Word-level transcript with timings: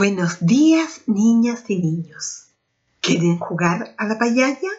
Buenos 0.00 0.38
días, 0.40 1.02
niñas 1.08 1.64
y 1.68 1.76
niños. 1.76 2.46
¿Quieren 3.02 3.38
jugar 3.38 3.94
a 3.98 4.06
la 4.06 4.18
payaya? 4.18 4.70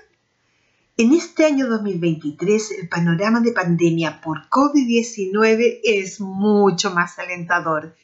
En 0.97 1.13
este 1.13 1.45
año 1.45 1.67
2023 1.67 2.71
el 2.79 2.89
panorama 2.89 3.39
de 3.39 3.51
pandemia 3.51 4.19
por 4.19 4.49
COVID-19 4.49 5.81
es 5.83 6.21
mucho 6.21 6.89
más 6.89 7.19
alentador, 7.19 7.95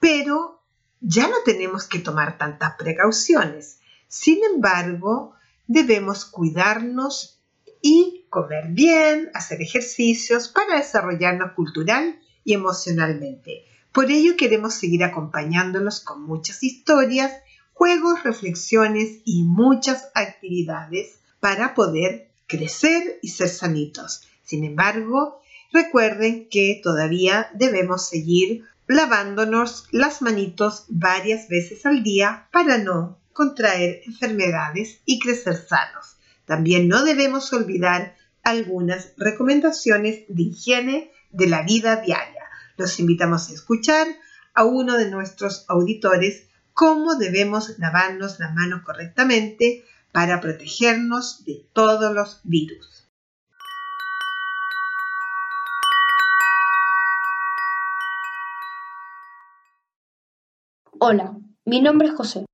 pero 0.00 0.62
ya 1.02 1.28
no 1.28 1.36
tenemos 1.44 1.86
que 1.86 1.98
tomar 1.98 2.38
tantas 2.38 2.76
precauciones. 2.78 3.80
Sin 4.08 4.38
embargo, 4.42 5.34
debemos 5.66 6.24
cuidarnos 6.24 7.42
y 7.82 8.24
comer 8.30 8.68
bien, 8.70 9.30
hacer 9.34 9.60
ejercicios 9.60 10.48
para 10.48 10.78
desarrollarnos 10.78 11.52
cultural 11.52 12.18
y 12.42 12.54
emocionalmente. 12.54 13.66
Por 13.94 14.10
ello 14.10 14.36
queremos 14.36 14.74
seguir 14.74 15.04
acompañándolos 15.04 16.00
con 16.00 16.22
muchas 16.22 16.64
historias, 16.64 17.32
juegos, 17.74 18.24
reflexiones 18.24 19.20
y 19.24 19.44
muchas 19.44 20.10
actividades 20.16 21.20
para 21.38 21.74
poder 21.74 22.28
crecer 22.48 23.20
y 23.22 23.28
ser 23.28 23.48
sanitos. 23.48 24.22
Sin 24.42 24.64
embargo, 24.64 25.40
recuerden 25.72 26.48
que 26.48 26.80
todavía 26.82 27.48
debemos 27.54 28.08
seguir 28.08 28.64
lavándonos 28.88 29.86
las 29.92 30.22
manitos 30.22 30.86
varias 30.88 31.48
veces 31.48 31.86
al 31.86 32.02
día 32.02 32.48
para 32.50 32.78
no 32.78 33.20
contraer 33.32 34.02
enfermedades 34.06 35.02
y 35.04 35.20
crecer 35.20 35.54
sanos. 35.68 36.16
También 36.46 36.88
no 36.88 37.04
debemos 37.04 37.52
olvidar 37.52 38.16
algunas 38.42 39.12
recomendaciones 39.16 40.24
de 40.26 40.42
higiene 40.42 41.12
de 41.30 41.46
la 41.46 41.62
vida 41.62 42.02
diaria 42.02 42.43
los 42.76 42.98
invitamos 42.98 43.48
a 43.48 43.54
escuchar 43.54 44.06
a 44.54 44.64
uno 44.64 44.96
de 44.96 45.10
nuestros 45.10 45.64
auditores 45.68 46.46
cómo 46.72 47.14
debemos 47.16 47.78
lavarnos 47.78 48.38
las 48.40 48.54
manos 48.54 48.82
correctamente 48.82 49.84
para 50.12 50.40
protegernos 50.40 51.44
de 51.44 51.64
todos 51.72 52.14
los 52.14 52.40
virus. 52.44 53.08
Hola, 60.98 61.36
mi 61.66 61.82
nombre 61.82 62.08
es 62.08 62.14
José. 62.14 62.46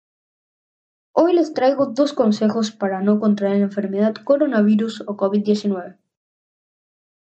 Hoy 1.13 1.35
les 1.35 1.53
traigo 1.53 1.87
dos 1.87 2.15
consejos 2.15 2.73
para 2.73 3.03
no 3.03 3.21
contraer 3.21 3.59
la 3.59 3.65
enfermedad 3.65 4.15
coronavirus 4.25 5.03
o 5.07 5.17
COVID-19. 5.17 6.00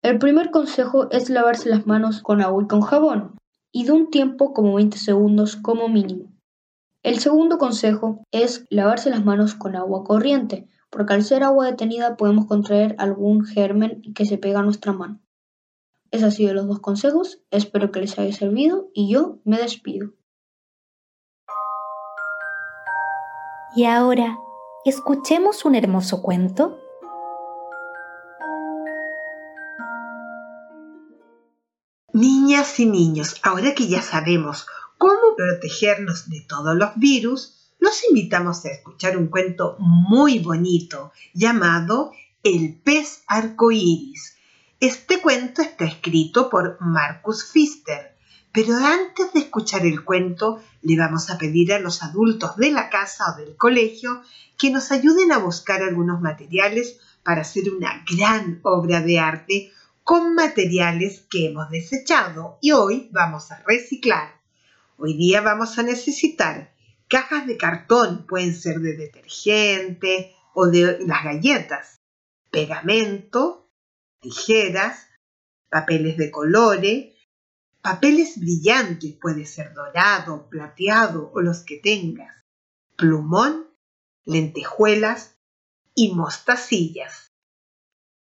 El 0.04 0.20
primer 0.20 0.52
consejo 0.52 1.10
es 1.12 1.30
lavarse 1.30 1.70
las 1.70 1.88
manos 1.88 2.22
con 2.22 2.42
agua 2.42 2.64
y 2.64 2.68
con 2.68 2.82
jabón, 2.82 3.40
y 3.72 3.86
de 3.86 3.94
un 3.94 4.12
tiempo 4.12 4.54
como 4.54 4.74
20 4.74 4.98
segundos 4.98 5.56
como 5.56 5.88
mínimo. 5.88 6.30
El 7.04 7.20
segundo 7.20 7.58
consejo 7.58 8.22
es 8.30 8.66
lavarse 8.70 9.10
las 9.10 9.24
manos 9.24 9.56
con 9.56 9.78
agua 9.78 10.04
corriente, 10.04 10.68
porque 10.90 11.14
al 11.14 11.24
ser 11.24 11.42
agua 11.44 11.68
detenida 11.68 12.18
podemos 12.18 12.48
contraer 12.48 12.98
algún 12.98 13.46
germen 13.46 14.02
que 14.14 14.26
se 14.26 14.38
pega 14.38 14.60
a 14.60 14.64
nuestra 14.64 14.92
mano. 14.92 15.22
Esos 16.12 16.26
han 16.26 16.32
sido 16.34 16.54
los 16.54 16.68
dos 16.68 16.82
consejos, 16.82 17.40
espero 17.50 17.94
que 17.94 18.02
les 18.02 18.20
haya 18.20 18.34
servido 18.34 18.90
y 18.94 19.10
yo 19.10 19.40
me 19.46 19.58
despido. 19.58 20.12
Y 23.74 23.86
ahora, 23.86 24.38
escuchemos 24.84 25.64
un 25.64 25.76
hermoso 25.76 26.22
cuento 26.22 26.83
Niñas 32.14 32.80
y 32.80 32.86
niños, 32.86 33.38
ahora 33.42 33.74
que 33.74 33.88
ya 33.88 34.04
sabemos 34.04 34.68
cómo 35.00 35.36
protegernos 35.36 36.30
de 36.30 36.42
todos 36.42 36.76
los 36.76 36.96
virus, 36.96 37.74
los 37.80 38.08
invitamos 38.08 38.64
a 38.66 38.70
escuchar 38.70 39.18
un 39.18 39.30
cuento 39.30 39.76
muy 39.80 40.38
bonito 40.38 41.12
llamado 41.34 42.12
El 42.44 42.76
pez 42.76 43.24
arcoíris. 43.26 44.38
Este 44.80 45.22
cuento 45.22 45.64
está 45.64 45.86
escrito 45.86 46.52
por 46.52 46.78
Marcus 46.82 47.46
Pfister, 47.46 48.16
pero 48.52 48.76
antes 48.76 49.34
de 49.34 49.40
escuchar 49.40 49.84
el 49.84 50.04
cuento 50.04 50.62
le 50.84 50.96
vamos 50.96 51.32
a 51.32 51.40
pedir 51.40 51.74
a 51.74 51.80
los 51.80 52.04
adultos 52.04 52.58
de 52.58 52.70
la 52.70 52.92
casa 52.92 53.34
o 53.34 53.40
del 53.40 53.58
colegio 53.58 54.22
que 54.56 54.70
nos 54.70 54.92
ayuden 54.92 55.32
a 55.32 55.40
buscar 55.40 55.82
algunos 55.82 56.22
materiales 56.22 57.00
para 57.24 57.42
hacer 57.42 57.74
una 57.74 58.06
gran 58.08 58.60
obra 58.62 59.02
de 59.02 59.18
arte 59.18 59.72
con 60.04 60.36
materiales 60.36 61.26
que 61.30 61.48
hemos 61.48 61.70
desechado 61.70 62.58
y 62.62 62.72
hoy 62.72 63.10
vamos 63.12 63.52
a 63.52 63.64
reciclar. 63.66 64.42
Hoy 64.98 65.16
día 65.16 65.42
vamos 65.42 65.78
a 65.80 65.84
necesitar 65.84 66.74
cajas 67.08 67.48
de 67.48 67.58
cartón, 67.58 68.26
pueden 68.28 68.54
ser 68.54 68.80
de 68.80 68.98
detergente 68.98 70.36
o 70.54 70.68
de 70.68 71.00
las 71.06 71.24
galletas, 71.24 72.02
pegamento, 72.52 73.70
tijeras, 74.20 75.08
papeles 75.70 76.18
de 76.18 76.32
colores, 76.32 77.14
papeles 77.82 78.40
brillantes, 78.40 79.16
puede 79.20 79.46
ser 79.46 79.74
dorado, 79.74 80.50
plateado 80.50 81.32
o 81.34 81.42
los 81.42 81.64
que 81.64 81.78
tengas, 81.78 82.44
plumón, 82.98 83.68
lentejuelas 84.26 85.38
y 85.96 86.14
mostacillas 86.14 87.33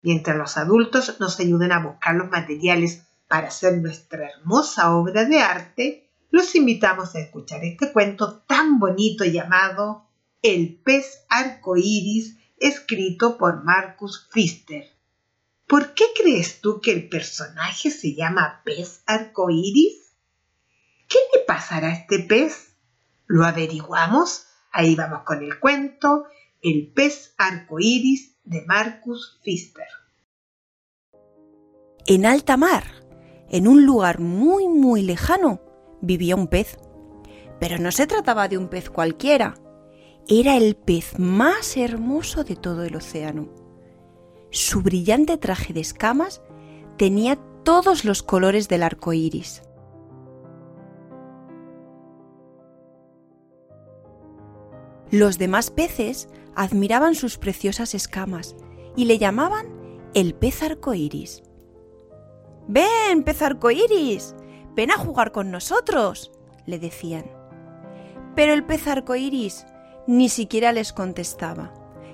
mientras 0.01 0.37
los 0.37 0.57
adultos 0.57 1.19
nos 1.19 1.39
ayuden 1.39 1.71
a 1.71 1.83
buscar 1.83 2.15
los 2.15 2.29
materiales 2.29 3.03
para 3.27 3.47
hacer 3.47 3.77
nuestra 3.77 4.29
hermosa 4.29 4.95
obra 4.95 5.25
de 5.25 5.39
arte, 5.39 6.09
los 6.31 6.55
invitamos 6.55 7.15
a 7.15 7.19
escuchar 7.19 7.63
este 7.63 7.91
cuento 7.91 8.39
tan 8.41 8.79
bonito 8.79 9.25
llamado 9.25 10.07
El 10.41 10.75
pez 10.83 11.25
arcoíris, 11.29 12.37
escrito 12.57 13.37
por 13.37 13.63
Marcus 13.63 14.27
Pfister. 14.31 14.85
¿Por 15.67 15.93
qué 15.93 16.05
crees 16.15 16.61
tú 16.61 16.81
que 16.81 16.91
el 16.91 17.09
personaje 17.09 17.91
se 17.91 18.15
llama 18.15 18.61
pez 18.63 19.03
arcoíris? 19.05 20.13
¿Qué 21.07 21.19
le 21.33 21.43
pasará 21.45 21.89
a 21.89 21.93
este 21.93 22.19
pez? 22.19 22.75
¿Lo 23.27 23.45
averiguamos? 23.45 24.45
Ahí 24.71 24.95
vamos 24.95 25.23
con 25.23 25.43
el 25.43 25.59
cuento 25.59 26.25
El 26.61 26.91
pez 26.93 27.33
arcoíris 27.37 28.35
de 28.49 28.65
Marcus 28.65 29.39
Pfister. 29.43 29.85
En 32.07 32.25
alta 32.25 32.57
mar, 32.57 32.83
en 33.47 33.67
un 33.67 33.85
lugar 33.85 34.19
muy 34.19 34.67
muy 34.67 35.03
lejano, 35.03 35.61
vivía 36.01 36.35
un 36.35 36.47
pez. 36.47 36.79
Pero 37.59 37.77
no 37.77 37.91
se 37.91 38.07
trataba 38.07 38.47
de 38.47 38.57
un 38.57 38.67
pez 38.67 38.89
cualquiera, 38.89 39.53
era 40.27 40.57
el 40.57 40.75
pez 40.75 41.19
más 41.19 41.77
hermoso 41.77 42.43
de 42.43 42.55
todo 42.55 42.83
el 42.83 42.95
océano. 42.95 43.49
Su 44.49 44.81
brillante 44.81 45.37
traje 45.37 45.71
de 45.71 45.81
escamas 45.81 46.41
tenía 46.97 47.35
todos 47.63 48.03
los 48.03 48.23
colores 48.23 48.67
del 48.67 48.81
arco 48.81 49.13
iris. 49.13 49.61
Los 55.11 55.37
demás 55.37 55.69
peces 55.69 56.29
admiraban 56.59 57.15
sus 57.15 57.37
preciosas 57.37 57.95
escamas 57.95 58.53
y 58.97 59.05
le 59.05 59.17
llamaban 59.17 59.67
el 60.13 60.35
pez 60.35 60.61
arcoíris. 60.61 61.41
Ven, 62.67 63.23
pez 63.23 63.41
arcoíris, 63.41 64.35
ven 64.75 64.91
a 64.91 64.97
jugar 64.97 65.31
con 65.31 65.51
nosotros, 65.51 66.33
le 66.65 66.77
decían. 66.77 67.31
Pero 68.35 68.51
el 68.51 68.65
pez 68.65 68.89
arcoíris 68.89 69.65
ni 70.05 70.27
siquiera 70.27 70.73
les 70.73 70.91
contestaba 70.91 71.73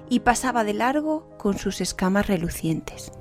y 0.09 0.19
pasaba 0.19 0.63
de 0.63 0.75
largo 0.75 1.27
con 1.39 1.57
sus 1.57 1.81
escamas 1.81 2.27
relucientes. 2.27 3.11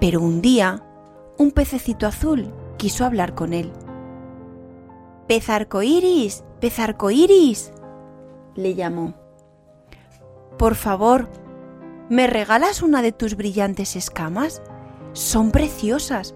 Pero 0.00 0.20
un 0.22 0.42
día, 0.42 0.84
un 1.38 1.52
pececito 1.52 2.08
azul 2.08 2.52
quiso 2.78 3.04
hablar 3.04 3.36
con 3.36 3.52
él. 3.52 3.72
Pez 5.32 5.48
arcoíris, 5.48 6.44
pez 6.60 6.78
arcoíris, 6.78 7.72
le 8.54 8.74
llamó. 8.74 9.14
Por 10.58 10.74
favor, 10.74 11.26
¿me 12.10 12.26
regalas 12.26 12.82
una 12.82 13.00
de 13.00 13.12
tus 13.12 13.34
brillantes 13.34 13.96
escamas? 13.96 14.60
Son 15.14 15.50
preciosas. 15.50 16.34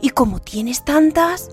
Y 0.00 0.10
como 0.10 0.38
tienes 0.38 0.84
tantas... 0.84 1.50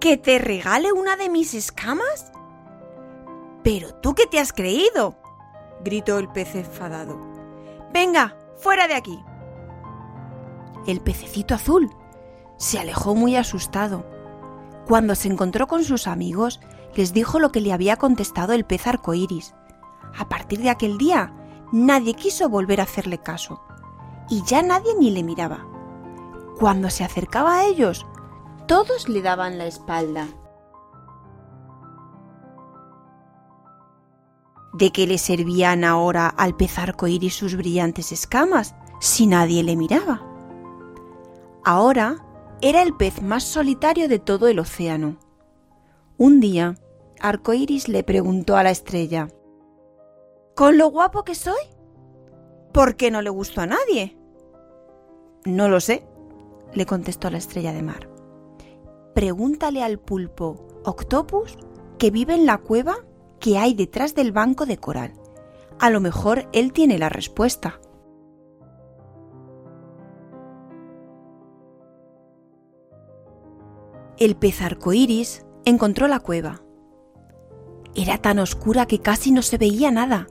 ¿Que 0.00 0.16
te 0.16 0.38
regale 0.38 0.92
una 0.92 1.16
de 1.16 1.28
mis 1.28 1.52
escamas? 1.52 2.32
¿Pero 3.62 3.94
tú 3.96 4.14
qué 4.14 4.26
te 4.26 4.38
has 4.38 4.54
creído? 4.54 5.14
gritó 5.84 6.18
el 6.18 6.30
pez 6.30 6.54
enfadado. 6.54 7.20
Venga, 7.92 8.34
fuera 8.56 8.88
de 8.88 8.94
aquí. 8.94 9.22
El 10.86 11.00
pececito 11.00 11.54
azul 11.54 11.90
se 12.58 12.78
alejó 12.78 13.14
muy 13.14 13.36
asustado. 13.36 14.04
Cuando 14.86 15.14
se 15.14 15.28
encontró 15.28 15.66
con 15.66 15.82
sus 15.82 16.06
amigos, 16.06 16.60
les 16.94 17.12
dijo 17.12 17.38
lo 17.38 17.50
que 17.50 17.60
le 17.60 17.72
había 17.72 17.96
contestado 17.96 18.52
el 18.52 18.64
pez 18.64 18.86
arcoíris. 18.86 19.54
A 20.16 20.28
partir 20.28 20.60
de 20.60 20.70
aquel 20.70 20.98
día, 20.98 21.32
nadie 21.72 22.14
quiso 22.14 22.48
volver 22.48 22.80
a 22.80 22.84
hacerle 22.84 23.18
caso, 23.18 23.62
y 24.28 24.42
ya 24.44 24.62
nadie 24.62 24.94
ni 24.98 25.10
le 25.10 25.22
miraba. 25.22 25.66
Cuando 26.58 26.90
se 26.90 27.02
acercaba 27.02 27.56
a 27.56 27.64
ellos, 27.64 28.06
todos 28.66 29.08
le 29.08 29.22
daban 29.22 29.58
la 29.58 29.66
espalda. 29.66 30.28
¿De 34.72 34.90
qué 34.90 35.06
le 35.06 35.18
servían 35.18 35.84
ahora 35.84 36.28
al 36.28 36.56
pez 36.56 36.78
arcoíris 36.78 37.34
sus 37.34 37.56
brillantes 37.56 38.12
escamas 38.12 38.74
si 39.00 39.26
nadie 39.26 39.62
le 39.62 39.76
miraba? 39.76 40.33
Ahora 41.64 42.16
era 42.60 42.82
el 42.82 42.94
pez 42.94 43.22
más 43.22 43.42
solitario 43.42 44.06
de 44.08 44.18
todo 44.18 44.48
el 44.48 44.58
océano. 44.58 45.18
Un 46.18 46.38
día, 46.40 46.74
Arcoiris 47.20 47.88
le 47.88 48.04
preguntó 48.04 48.56
a 48.56 48.62
la 48.62 48.70
estrella: 48.70 49.28
¿Con 50.54 50.76
lo 50.76 50.88
guapo 50.90 51.24
que 51.24 51.34
soy? 51.34 51.62
¿Por 52.72 52.96
qué 52.96 53.10
no 53.10 53.22
le 53.22 53.30
gusto 53.30 53.62
a 53.62 53.66
nadie? 53.66 54.18
No 55.46 55.68
lo 55.68 55.80
sé, 55.80 56.06
le 56.74 56.84
contestó 56.86 57.30
la 57.30 57.38
estrella 57.38 57.72
de 57.72 57.82
mar. 57.82 58.10
Pregúntale 59.14 59.82
al 59.82 59.98
pulpo 59.98 60.66
Octopus 60.84 61.56
que 61.98 62.10
vive 62.10 62.34
en 62.34 62.46
la 62.46 62.58
cueva 62.58 62.96
que 63.40 63.58
hay 63.58 63.74
detrás 63.74 64.14
del 64.14 64.32
banco 64.32 64.66
de 64.66 64.76
coral. 64.76 65.14
A 65.78 65.88
lo 65.88 66.00
mejor 66.00 66.48
él 66.52 66.72
tiene 66.72 66.98
la 66.98 67.08
respuesta. 67.08 67.80
El 74.16 74.36
pez 74.36 74.62
arcoíris 74.62 75.44
encontró 75.64 76.06
la 76.06 76.20
cueva. 76.20 76.62
Era 77.96 78.18
tan 78.18 78.38
oscura 78.38 78.86
que 78.86 79.00
casi 79.00 79.32
no 79.32 79.42
se 79.42 79.58
veía 79.58 79.90
nada. 79.90 80.28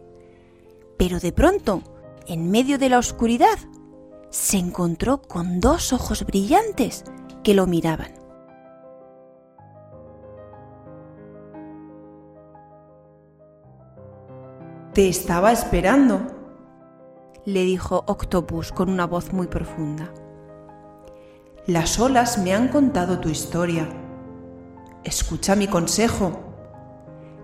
Pero 0.98 1.20
de 1.20 1.34
pronto, 1.34 1.82
en 2.26 2.50
medio 2.50 2.78
de 2.78 2.88
la 2.88 2.98
oscuridad, 2.98 3.58
se 4.30 4.58
encontró 4.58 5.22
con 5.22 5.60
dos 5.60 5.92
ojos 5.92 6.26
brillantes 6.26 7.04
que 7.44 7.54
lo 7.54 7.68
miraban. 7.68 8.14
Te 14.94 15.10
estaba 15.10 15.52
esperando, 15.52 16.22
le 17.46 17.64
dijo 17.64 18.06
Octopus 18.08 18.72
con 18.72 18.90
una 18.90 19.08
voz 19.08 19.34
muy 19.34 19.48
profunda. 19.48 20.14
Las 21.68 21.98
olas 21.98 22.40
me 22.40 22.54
han 22.54 22.68
contado 22.68 23.20
tu 23.20 23.30
historia. 23.30 23.88
Escucha 25.06 25.56
mi 25.56 25.68
consejo. 25.68 26.42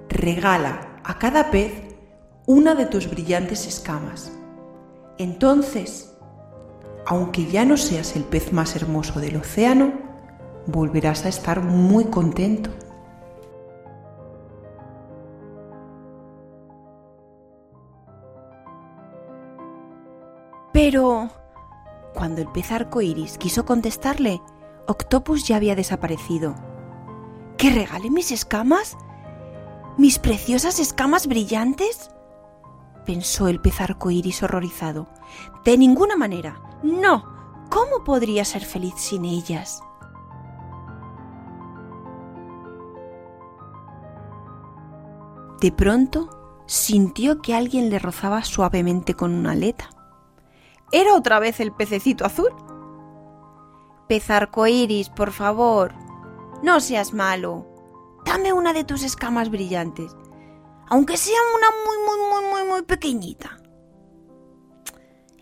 Regala 0.09 0.99
a 1.05 1.17
cada 1.17 1.51
pez 1.51 1.95
una 2.45 2.75
de 2.75 2.85
tus 2.85 3.09
brillantes 3.09 3.65
escamas. 3.65 4.29
Entonces, 5.17 6.17
aunque 7.05 7.45
ya 7.45 7.63
no 7.63 7.77
seas 7.77 8.17
el 8.17 8.25
pez 8.25 8.51
más 8.51 8.75
hermoso 8.75 9.21
del 9.21 9.37
océano, 9.37 9.93
volverás 10.67 11.23
a 11.23 11.29
estar 11.29 11.61
muy 11.61 12.03
contento. 12.05 12.71
Pero... 20.73 21.29
Cuando 22.19 22.41
el 22.41 22.49
pez 22.49 22.69
arcoíris 22.73 23.37
quiso 23.37 23.63
contestarle, 23.63 24.41
Octopus 24.87 25.47
ya 25.47 25.55
había 25.55 25.73
desaparecido. 25.73 26.53
¿Que 27.57 27.69
regale 27.69 28.09
mis 28.09 28.33
escamas? 28.33 28.97
¿Mis 29.97 30.19
preciosas 30.19 30.81
escamas 30.81 31.27
brillantes? 31.27 32.11
pensó 33.05 33.47
el 33.47 33.61
pez 33.61 33.79
arcoíris 33.79 34.43
horrorizado. 34.43 35.07
De 35.63 35.77
ninguna 35.77 36.17
manera. 36.17 36.61
No. 36.83 37.23
¿Cómo 37.69 38.03
podría 38.03 38.43
ser 38.43 38.65
feliz 38.65 38.95
sin 38.97 39.23
ellas? 39.23 39.81
De 45.61 45.71
pronto 45.71 46.63
sintió 46.65 47.41
que 47.41 47.55
alguien 47.55 47.89
le 47.89 47.97
rozaba 47.97 48.43
suavemente 48.43 49.13
con 49.13 49.33
una 49.33 49.51
aleta. 49.51 49.89
Era 50.91 51.15
otra 51.15 51.39
vez 51.39 51.59
el 51.59 51.71
pececito 51.71 52.25
azul. 52.25 52.49
Pez 54.07 54.29
arcoíris, 54.31 55.09
por 55.09 55.31
favor, 55.31 55.93
no 56.63 56.79
seas 56.79 57.13
malo. 57.13 57.67
Dame 58.25 58.53
una 58.53 58.73
de 58.73 58.83
tus 58.83 59.03
escamas 59.03 59.49
brillantes, 59.49 60.15
aunque 60.87 61.15
sea 61.15 61.39
una 61.55 61.67
muy, 61.85 61.97
muy, 62.05 62.29
muy, 62.29 62.51
muy, 62.51 62.69
muy 62.71 62.81
pequeñita. 62.83 63.59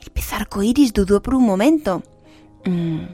El 0.01 0.11
pez 0.11 0.33
arcoíris 0.33 0.91
dudó 0.91 1.21
por 1.21 1.35
un 1.35 1.45
momento. 1.45 2.03
Mm, 2.65 3.05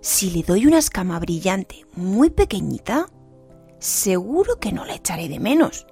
si 0.00 0.30
le 0.30 0.44
doy 0.44 0.66
una 0.66 0.78
escama 0.78 1.18
brillante 1.18 1.84
muy 1.96 2.30
pequeñita, 2.30 3.08
seguro 3.80 4.60
que 4.60 4.70
no 4.70 4.84
la 4.84 4.94
echaré 4.94 5.28
de 5.28 5.40
menos. 5.40 5.87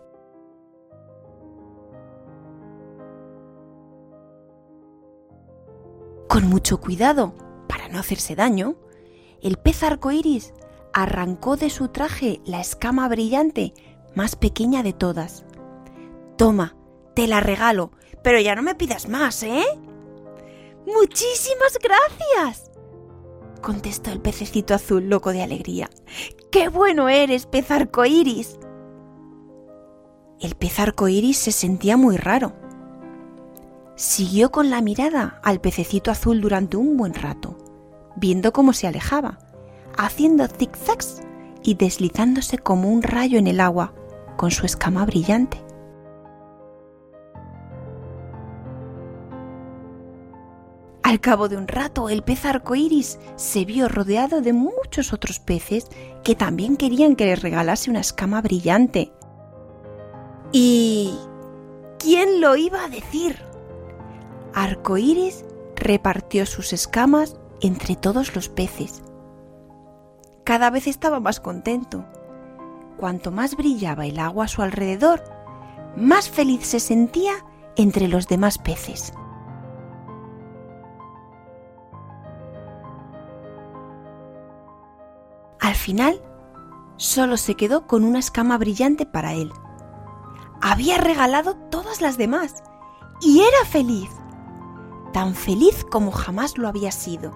Con 6.36 6.50
mucho 6.50 6.82
cuidado, 6.82 7.34
para 7.66 7.88
no 7.88 7.98
hacerse 7.98 8.36
daño, 8.36 8.76
el 9.40 9.56
pez 9.56 9.82
arcoíris 9.82 10.52
arrancó 10.92 11.56
de 11.56 11.70
su 11.70 11.88
traje 11.88 12.42
la 12.44 12.60
escama 12.60 13.08
brillante 13.08 13.72
más 14.14 14.36
pequeña 14.36 14.82
de 14.82 14.92
todas. 14.92 15.46
Toma, 16.36 16.76
te 17.14 17.26
la 17.26 17.40
regalo, 17.40 17.90
pero 18.22 18.38
ya 18.38 18.54
no 18.54 18.60
me 18.60 18.74
pidas 18.74 19.08
más, 19.08 19.42
¿eh? 19.44 19.64
Muchísimas 20.84 21.78
gracias, 21.82 22.70
contestó 23.62 24.10
el 24.10 24.20
pececito 24.20 24.74
azul 24.74 25.08
loco 25.08 25.32
de 25.32 25.42
alegría. 25.42 25.88
¡Qué 26.52 26.68
bueno 26.68 27.08
eres, 27.08 27.46
pez 27.46 27.70
arcoíris! 27.70 28.58
El 30.38 30.54
pez 30.54 30.80
arcoíris 30.80 31.38
se 31.38 31.52
sentía 31.52 31.96
muy 31.96 32.18
raro 32.18 32.65
Siguió 33.96 34.50
con 34.50 34.68
la 34.68 34.82
mirada 34.82 35.40
al 35.42 35.58
pececito 35.62 36.10
azul 36.10 36.42
durante 36.42 36.76
un 36.76 36.98
buen 36.98 37.14
rato, 37.14 37.56
viendo 38.14 38.52
cómo 38.52 38.74
se 38.74 38.86
alejaba, 38.86 39.38
haciendo 39.96 40.46
zigzags 40.48 41.22
y 41.62 41.74
deslizándose 41.74 42.58
como 42.58 42.90
un 42.90 43.02
rayo 43.02 43.38
en 43.38 43.46
el 43.46 43.58
agua 43.58 43.94
con 44.36 44.50
su 44.50 44.66
escama 44.66 45.06
brillante. 45.06 45.64
Al 51.02 51.20
cabo 51.20 51.48
de 51.48 51.56
un 51.56 51.66
rato, 51.66 52.10
el 52.10 52.22
pez 52.22 52.44
arcoíris 52.44 53.18
se 53.36 53.64
vio 53.64 53.88
rodeado 53.88 54.42
de 54.42 54.52
muchos 54.52 55.14
otros 55.14 55.38
peces 55.38 55.86
que 56.22 56.34
también 56.34 56.76
querían 56.76 57.16
que 57.16 57.24
le 57.24 57.36
regalase 57.36 57.88
una 57.88 58.00
escama 58.00 58.42
brillante. 58.42 59.10
¿Y 60.52 61.14
quién 61.98 62.42
lo 62.42 62.56
iba 62.56 62.84
a 62.84 62.88
decir? 62.90 63.36
Arcoíris 64.56 65.44
repartió 65.74 66.46
sus 66.46 66.72
escamas 66.72 67.36
entre 67.60 67.94
todos 67.94 68.34
los 68.34 68.48
peces. 68.48 69.02
Cada 70.44 70.70
vez 70.70 70.86
estaba 70.86 71.20
más 71.20 71.40
contento. 71.40 72.06
Cuanto 72.96 73.30
más 73.30 73.54
brillaba 73.54 74.06
el 74.06 74.18
agua 74.18 74.46
a 74.46 74.48
su 74.48 74.62
alrededor, 74.62 75.22
más 75.94 76.30
feliz 76.30 76.66
se 76.66 76.80
sentía 76.80 77.34
entre 77.76 78.08
los 78.08 78.28
demás 78.28 78.56
peces. 78.56 79.12
Al 85.60 85.74
final, 85.74 86.22
solo 86.96 87.36
se 87.36 87.56
quedó 87.56 87.86
con 87.86 88.04
una 88.04 88.20
escama 88.20 88.56
brillante 88.56 89.04
para 89.04 89.34
él. 89.34 89.52
Había 90.62 90.96
regalado 90.96 91.56
todas 91.70 92.00
las 92.00 92.16
demás 92.16 92.54
y 93.20 93.40
era 93.40 93.66
feliz, 93.66 94.08
tan 95.16 95.34
feliz 95.34 95.82
como 95.90 96.12
jamás 96.12 96.58
lo 96.58 96.68
había 96.68 96.92
sido. 96.92 97.32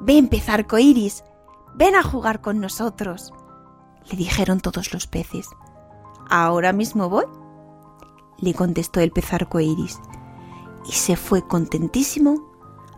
Ven, 0.00 0.28
pez 0.28 0.48
arcoíris, 0.48 1.22
ven 1.76 1.94
a 1.94 2.02
jugar 2.02 2.40
con 2.40 2.58
nosotros, 2.58 3.32
le 4.10 4.16
dijeron 4.16 4.58
todos 4.58 4.92
los 4.92 5.06
peces. 5.06 5.48
¿Ahora 6.28 6.72
mismo 6.72 7.08
voy? 7.08 7.26
le 8.38 8.54
contestó 8.54 8.98
el 8.98 9.12
pez 9.12 9.32
arcoíris 9.32 10.00
y 10.84 10.90
se 10.90 11.14
fue 11.14 11.46
contentísimo 11.46 12.50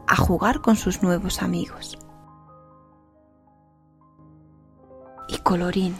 a 0.07 0.17
jugar 0.17 0.63
con 0.63 0.77
sus 0.77 1.03
nuevos 1.03 1.43
amigos. 1.43 1.99
Y 5.29 5.37
colorín 5.37 5.99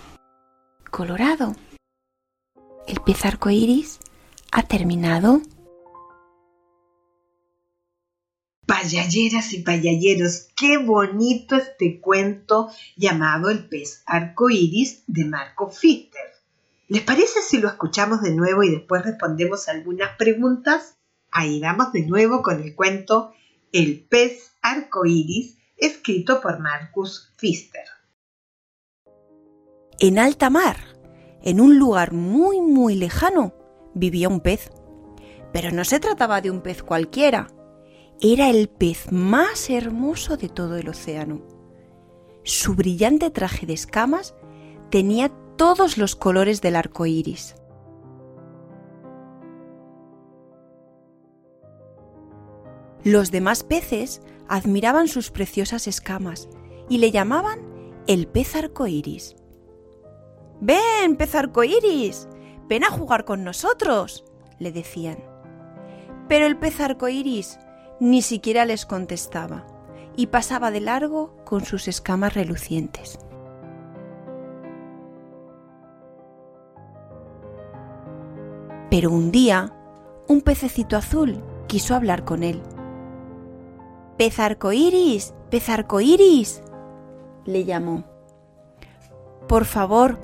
colorado, 0.91 1.55
el 2.87 3.03
pez 3.03 3.27
arcoíris 3.27 4.01
ha 4.51 4.63
terminado. 4.63 5.43
Payalleras 8.81 9.53
y 9.53 9.59
payalleros, 9.59 10.49
qué 10.57 10.79
bonito 10.79 11.55
este 11.55 12.01
cuento 12.01 12.71
llamado 12.97 13.51
El 13.51 13.69
pez 13.69 14.03
arcoíris 14.07 15.05
de 15.07 15.27
Marco 15.27 15.69
Fister. 15.69 16.23
¿Les 16.89 17.03
parece 17.03 17.43
si 17.43 17.59
lo 17.59 17.69
escuchamos 17.69 18.23
de 18.23 18.35
nuevo 18.35 18.63
y 18.63 18.71
después 18.71 19.05
respondemos 19.05 19.69
algunas 19.69 20.17
preguntas? 20.17 20.97
Ahí 21.31 21.61
vamos 21.61 21.93
de 21.93 22.07
nuevo 22.07 22.41
con 22.41 22.63
el 22.63 22.75
cuento 22.75 23.35
El 23.71 24.01
pez 24.09 24.53
arcoíris, 24.63 25.59
escrito 25.77 26.41
por 26.41 26.59
Marcus 26.59 27.35
Pfister. 27.37 27.85
En 29.99 30.19
alta 30.19 30.49
mar, 30.49 30.79
en 31.43 31.61
un 31.61 31.79
lugar 31.79 32.15
muy 32.15 32.63
muy 32.63 32.95
lejano, 32.95 33.53
vivía 33.95 34.31
un 34.31 34.41
pez. 34.41 34.71
Pero 35.53 35.71
no 35.71 35.85
se 35.85 36.01
trataba 36.01 36.41
de 36.41 36.51
un 36.51 36.63
pez 36.63 36.83
cualquiera. 36.83 37.49
Era 38.23 38.51
el 38.51 38.69
pez 38.69 39.11
más 39.13 39.71
hermoso 39.71 40.37
de 40.37 40.51
todo 40.51 40.77
el 40.77 40.91
océano. 40.91 41.41
Su 42.43 42.75
brillante 42.75 43.31
traje 43.31 43.65
de 43.65 43.73
escamas 43.73 44.35
tenía 44.91 45.31
todos 45.57 45.97
los 45.97 46.17
colores 46.17 46.61
del 46.61 46.77
arco 46.77 47.07
iris. 47.07 47.55
Los 53.05 53.31
demás 53.31 53.65
peces 53.65 54.21
admiraban 54.49 55.09
sus 55.09 55.31
preciosas 55.31 55.87
escamas 55.87 56.51
y 56.91 56.99
le 56.99 57.13
llamaban 57.13 57.61
el 58.07 58.29
pez 58.29 58.55
arcoíris. 58.55 59.35
Ven, 60.61 61.17
pez 61.17 61.35
arcoíris, 61.35 62.29
ven 62.69 62.85
a 62.85 62.91
jugar 62.91 63.25
con 63.25 63.45
nosotros, 63.45 64.27
le 64.59 64.73
decían. 64.73 65.25
Pero 66.29 66.45
el 66.45 66.59
pez 66.59 66.81
arcoíris 66.81 67.59
ni 68.01 68.23
siquiera 68.23 68.65
les 68.65 68.87
contestaba 68.87 69.67
y 70.17 70.29
pasaba 70.29 70.71
de 70.71 70.81
largo 70.81 71.37
con 71.45 71.65
sus 71.65 71.87
escamas 71.87 72.35
relucientes. 72.35 73.19
Pero 78.91 79.11
un 79.11 79.31
día, 79.31 79.73
un 80.27 80.41
pececito 80.41 80.97
azul 80.97 81.45
quiso 81.69 81.95
hablar 81.95 82.25
con 82.25 82.43
él. 82.43 82.61
Pez 84.17 84.41
arcoíris, 84.41 85.33
pez 85.49 85.69
arcoíris, 85.69 86.63
le 87.45 87.65
llamó. 87.65 88.05
Por 89.47 89.65
favor, 89.65 90.19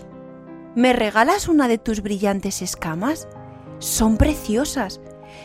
¿me 0.75 0.93
regalas 0.93 1.49
una 1.49 1.69
de 1.69 1.79
tus 1.79 2.03
brillantes 2.03 2.61
escamas? 2.61 3.29
Son 3.79 4.17
preciosas. 4.17 5.01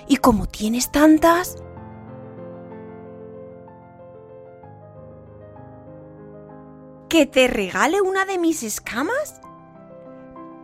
Y 0.07 0.17
como 0.17 0.47
tienes 0.47 0.91
tantas... 0.91 1.61
¿Que 7.11 7.25
te 7.25 7.49
regale 7.49 7.99
una 7.99 8.23
de 8.23 8.37
mis 8.37 8.63
escamas? 8.63 9.41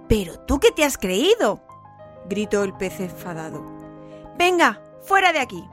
¿Pero 0.08 0.40
tú 0.40 0.62
qué 0.62 0.72
te 0.72 0.86
has 0.86 0.98
creído? 0.98 1.60
gritó 2.30 2.64
el 2.64 2.74
pez 2.74 3.02
enfadado. 3.02 3.66
Venga, 4.38 4.82
fuera 5.02 5.34
de 5.34 5.40
aquí. 5.40 5.68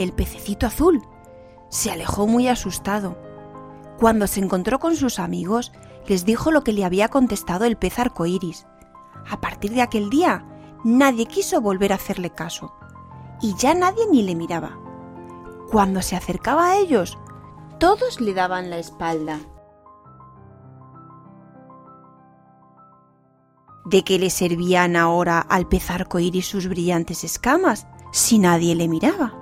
El 0.00 0.12
pececito 0.14 0.66
azul 0.66 1.00
se 1.68 1.92
alejó 1.92 2.26
muy 2.26 2.48
asustado. 2.48 3.16
Cuando 4.00 4.26
se 4.26 4.40
encontró 4.40 4.80
con 4.80 4.96
sus 4.96 5.20
amigos, 5.20 5.70
les 6.08 6.24
dijo 6.24 6.50
lo 6.50 6.64
que 6.64 6.72
le 6.72 6.84
había 6.84 7.06
contestado 7.06 7.66
el 7.66 7.76
pez 7.76 8.00
arcoíris. 8.00 8.66
A 9.30 9.40
partir 9.40 9.74
de 9.74 9.82
aquel 9.82 10.10
día, 10.10 10.44
nadie 10.82 11.26
quiso 11.26 11.60
volver 11.60 11.92
a 11.92 11.96
hacerle 11.96 12.30
caso, 12.30 12.74
y 13.40 13.54
ya 13.58 13.74
nadie 13.74 14.08
ni 14.10 14.24
le 14.24 14.34
miraba. 14.34 14.76
Cuando 15.70 16.02
se 16.02 16.16
acercaba 16.16 16.70
a 16.70 16.78
ellos, 16.78 17.16
todos 17.78 18.20
le 18.20 18.34
daban 18.34 18.70
la 18.70 18.78
espalda. 18.78 19.40
¿De 23.84 24.02
qué 24.02 24.18
le 24.18 24.30
servían 24.30 24.96
ahora 24.96 25.40
al 25.40 25.68
pez 25.68 25.90
arcoíris 25.90 26.46
sus 26.46 26.68
brillantes 26.68 27.22
escamas 27.22 27.86
si 28.12 28.38
nadie 28.38 28.74
le 28.74 28.88
miraba? 28.88 29.34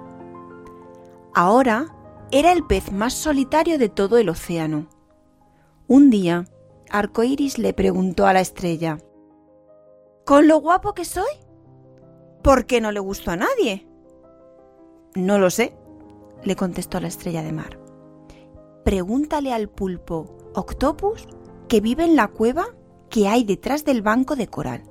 Ahora 1.35 1.95
era 2.31 2.53
el 2.53 2.65
pez 2.65 2.93
más 2.93 3.15
solitario 3.15 3.79
de 3.79 3.89
todo 3.89 4.19
el 4.19 4.29
océano. 4.29 4.87
Un 5.87 6.11
día, 6.11 6.47
Arcoiris 6.91 7.59
le 7.59 7.73
preguntó 7.73 8.27
a 8.27 8.33
la 8.33 8.41
estrella: 8.41 8.99
¿Con 10.25 10.49
lo 10.49 10.59
guapo 10.59 10.95
que 10.95 11.05
soy? 11.05 11.33
¿Por 12.43 12.67
qué 12.67 12.81
no 12.81 12.93
le 12.93 13.01
gusto 13.01 13.31
a 13.31 13.37
nadie? 13.37 13.87
No 15.15 15.39
lo 15.39 15.51
sé, 15.51 15.77
le 16.43 16.57
contestó 16.57 17.01
la 17.01 17.09
estrella 17.09 17.43
de 17.43 17.53
mar. 17.53 17.82
Pregúntale 18.85 19.53
al 19.53 19.69
pulpo 19.69 20.37
Octopus 20.55 21.29
que 21.69 21.81
vive 21.81 22.05
en 22.05 22.17
la 22.17 22.29
cueva 22.29 22.67
que 23.09 23.29
hay 23.29 23.45
detrás 23.45 23.85
del 23.85 24.03
banco 24.03 24.37
de 24.37 24.49
coral. 24.49 24.83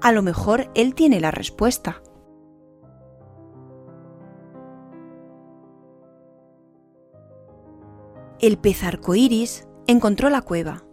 A 0.00 0.12
lo 0.12 0.22
mejor 0.22 0.70
él 0.74 0.94
tiene 0.94 1.20
la 1.20 1.30
respuesta. 1.30 2.02
El 8.40 8.58
pez 8.58 8.84
arcoíris 8.84 9.66
encontró 9.86 10.28
la 10.28 10.42
cueva. 10.42 10.84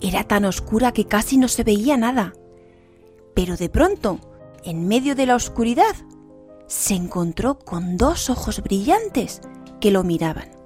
Era 0.00 0.24
tan 0.24 0.44
oscura 0.44 0.92
que 0.92 1.06
casi 1.06 1.38
no 1.38 1.48
se 1.48 1.64
veía 1.64 1.96
nada. 1.96 2.34
Pero 3.34 3.56
de 3.56 3.68
pronto, 3.68 4.18
en 4.62 4.86
medio 4.86 5.14
de 5.14 5.26
la 5.26 5.34
oscuridad, 5.34 5.94
se 6.66 6.94
encontró 6.94 7.58
con 7.58 7.96
dos 7.96 8.28
ojos 8.28 8.62
brillantes 8.62 9.40
que 9.80 9.90
lo 9.90 10.04
miraban. 10.04 10.57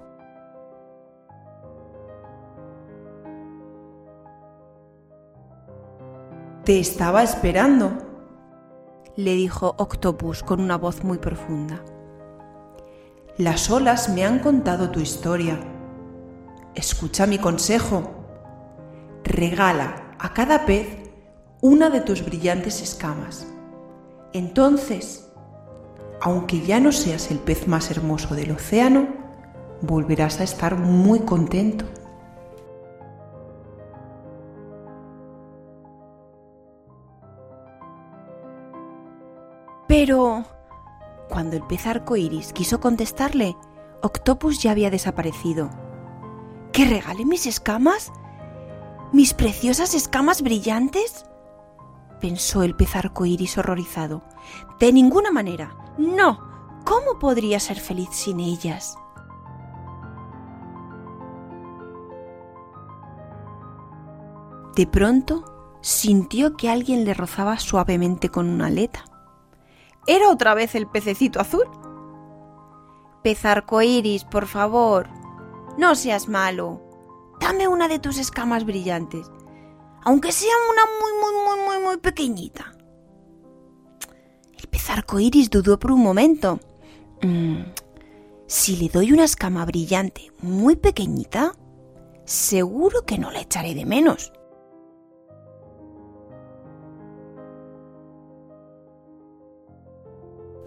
Te 6.65 6.79
estaba 6.79 7.25
esperando, 7.25 7.99
le 9.17 9.35
dijo 9.35 9.75
Octopus 9.79 10.45
con 10.45 10.61
una 10.61 10.79
voz 10.79 11.03
muy 11.03 11.19
profunda. 11.19 11.83
Las 13.37 13.69
olas 13.69 14.09
me 14.11 14.25
han 14.25 14.39
contado 14.39 14.93
tu 14.93 15.01
historia. 15.01 15.59
Escucha 16.77 17.27
mi 17.27 17.39
consejo. 17.39 18.09
Regala 19.25 20.15
a 20.21 20.33
cada 20.35 20.65
pez 20.65 20.87
una 21.61 21.91
de 21.91 22.01
tus 22.01 22.25
brillantes 22.25 22.81
escamas. 22.81 23.45
Entonces, 24.33 25.33
aunque 26.21 26.61
ya 26.61 26.79
no 26.79 26.93
seas 26.93 27.33
el 27.33 27.41
pez 27.41 27.67
más 27.67 27.91
hermoso 27.91 28.37
del 28.37 28.53
océano, 28.53 29.09
volverás 29.81 30.39
a 30.39 30.45
estar 30.45 30.77
muy 30.77 31.23
contento. 31.23 31.87
Pero... 40.05 40.43
Cuando 41.29 41.55
el 41.55 41.63
pez 41.63 41.87
arcoíris 41.87 42.53
quiso 42.53 42.81
contestarle, 42.81 43.57
Octopus 44.03 44.61
ya 44.61 44.73
había 44.73 44.91
desaparecido. 44.91 45.71
¿Que 46.73 46.85
regale 46.87 47.25
mis 47.25 47.47
escamas? 47.47 48.11
¿Mis 49.13 49.33
preciosas 49.33 49.95
escamas 49.95 50.43
brillantes? 50.43 51.25
pensó 52.21 52.65
el 52.65 52.75
pez 52.75 52.97
arcoíris 52.97 53.57
horrorizado. 53.59 54.25
De 54.81 54.93
ninguna 54.93 55.31
manera. 55.31 55.77
No. 55.99 56.41
¿Cómo 56.85 57.21
podría 57.21 57.61
ser 57.61 57.79
feliz 57.79 58.09
sin 58.11 58.41
ellas? 58.41 58.99
De 64.75 64.85
pronto 64.89 65.79
sintió 65.81 66.57
que 66.57 66.71
alguien 66.71 67.05
le 67.05 67.15
rozaba 67.15 67.57
suavemente 67.61 68.31
con 68.31 68.49
una 68.49 68.67
aleta. 68.67 69.05
Era 70.07 70.31
otra 70.31 70.55
vez 70.55 70.75
el 70.75 70.87
pececito 70.87 71.41
azul. 71.41 71.65
Pez 73.23 73.45
arcoíris, 73.45 74.25
por 74.25 74.47
favor, 74.47 75.09
no 75.79 75.95
seas 75.95 76.29
malo. 76.29 76.83
Dame 77.41 77.69
una 77.69 77.87
de 77.89 77.99
tus 77.99 78.19
escamas 78.19 78.65
brillantes, 78.65 79.31
aunque 80.03 80.33
sea 80.33 80.55
una 80.71 80.83
muy, 81.01 81.13
muy, 81.21 81.45
muy, 81.45 81.67
muy, 81.67 81.85
muy 81.87 81.97
pequeñita. 81.99 82.75
El 84.59 84.69
pez 84.69 84.91
arcoíris 84.91 85.51
dudó 85.51 85.79
por 85.79 85.93
un 85.93 86.03
momento. 86.03 86.59
Mm, 87.23 87.63
si 88.47 88.77
le 88.77 88.89
doy 88.89 89.13
una 89.13 89.25
escama 89.25 89.65
brillante 89.65 90.33
muy 90.41 90.75
pequeñita, 90.75 91.55
seguro 92.25 93.07
que 93.07 93.19
no 93.19 93.31
la 93.31 93.41
echaré 93.41 93.75
de 93.75 93.87
menos. 93.87 94.33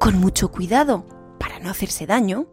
Con 0.05 0.19
mucho 0.19 0.51
cuidado, 0.51 1.03
para 1.39 1.57
no 1.57 1.71
hacerse 1.71 2.05
daño, 2.05 2.45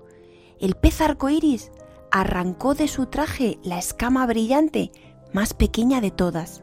el 0.59 0.75
pez 0.75 1.03
arcoíris 1.03 1.71
arrancó 2.11 2.75
de 2.75 2.89
su 2.89 3.05
traje 3.05 3.59
la 3.63 3.79
escama 3.79 4.25
brillante 4.25 4.91
más 5.35 5.53
pequeña 5.53 6.01
de 6.01 6.11
todas. 6.11 6.63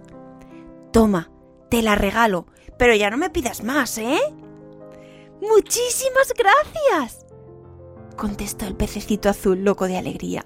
Toma, 0.91 1.29
te 1.69 1.83
la 1.83 1.93
regalo, 1.93 2.47
pero 2.79 2.95
ya 2.95 3.11
no 3.11 3.17
me 3.17 3.29
pidas 3.29 3.63
más, 3.63 3.99
¿eh? 3.99 4.17
Muchísimas 5.39 6.33
gracias, 6.35 7.23
contestó 8.17 8.65
el 8.65 8.75
pececito 8.75 9.29
azul 9.29 9.63
loco 9.63 9.85
de 9.85 9.99
alegría. 9.99 10.43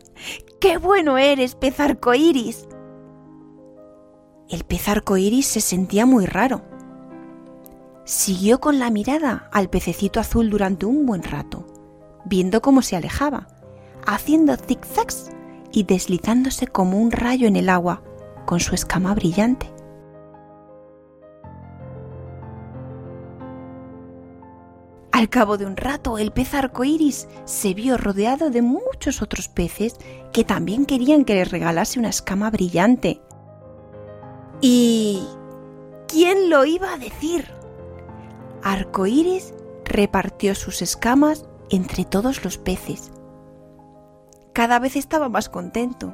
¡Qué 0.60 0.78
bueno 0.78 1.18
eres, 1.18 1.56
pez 1.56 1.80
arcoíris! 1.80 2.68
El 4.50 4.66
pez 4.66 4.90
arcoíris 4.90 5.48
se 5.48 5.62
sentía 5.62 6.06
muy 6.06 6.26
raro. 6.26 6.73
Siguió 8.06 8.60
con 8.60 8.80
la 8.80 8.90
mirada 8.90 9.50
al 9.54 9.70
pececito 9.70 10.20
azul 10.20 10.50
durante 10.50 10.86
un 10.86 11.06
buen 11.06 11.24
rato, 11.24 11.66
viendo 12.26 12.62
cómo 12.62 12.82
se 12.82 12.98
alejaba, 12.98 13.48
haciendo 14.06 14.58
zigzags 14.58 15.32
y 15.72 15.84
deslizándose 15.84 16.68
como 16.68 17.00
un 17.00 17.12
rayo 17.12 17.48
en 17.48 17.56
el 17.56 17.70
agua 17.70 18.04
con 18.46 18.60
su 18.60 18.76
escama 18.76 19.16
brillante. 19.16 19.74
Al 25.14 25.30
cabo 25.30 25.58
de 25.58 25.66
un 25.66 25.78
rato, 25.78 26.18
el 26.18 26.34
pez 26.34 26.54
arcoíris 26.54 27.30
se 27.46 27.74
vio 27.74 27.96
rodeado 27.98 28.50
de 28.50 28.62
muchos 28.62 29.22
otros 29.22 29.48
peces 29.48 29.96
que 30.34 30.44
también 30.44 30.86
querían 30.86 31.24
que 31.24 31.36
le 31.36 31.46
regalase 31.46 32.00
una 32.00 32.10
escama 32.10 32.50
brillante. 32.50 33.22
¿Y 34.60 35.24
quién 36.08 36.50
lo 36.50 36.66
iba 36.66 36.92
a 36.92 36.98
decir? 36.98 37.63
Arcoíris 38.64 39.54
repartió 39.84 40.56
sus 40.56 40.82
escamas 40.82 41.46
entre 41.70 42.06
todos 42.06 42.44
los 42.46 42.58
peces. 42.58 43.12
Cada 44.54 44.80
vez 44.80 44.96
estaba 44.96 45.28
más 45.28 45.50
contento. 45.50 46.14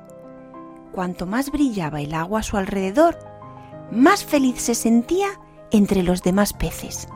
Cuanto 0.91 1.27
más 1.27 1.51
brillaba 1.51 2.01
el 2.01 2.13
agua 2.15 2.39
a 2.39 2.43
su 2.43 2.57
alrededor, 2.57 3.19
más 3.91 4.25
feliz 4.25 4.61
se 4.61 4.73
sentía 4.73 5.27
entre 5.71 6.01
los 6.01 6.23
demás 6.23 6.53
peces. 6.53 7.07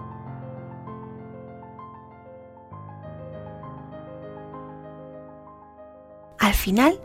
Al 6.38 6.54
final, 6.54 7.02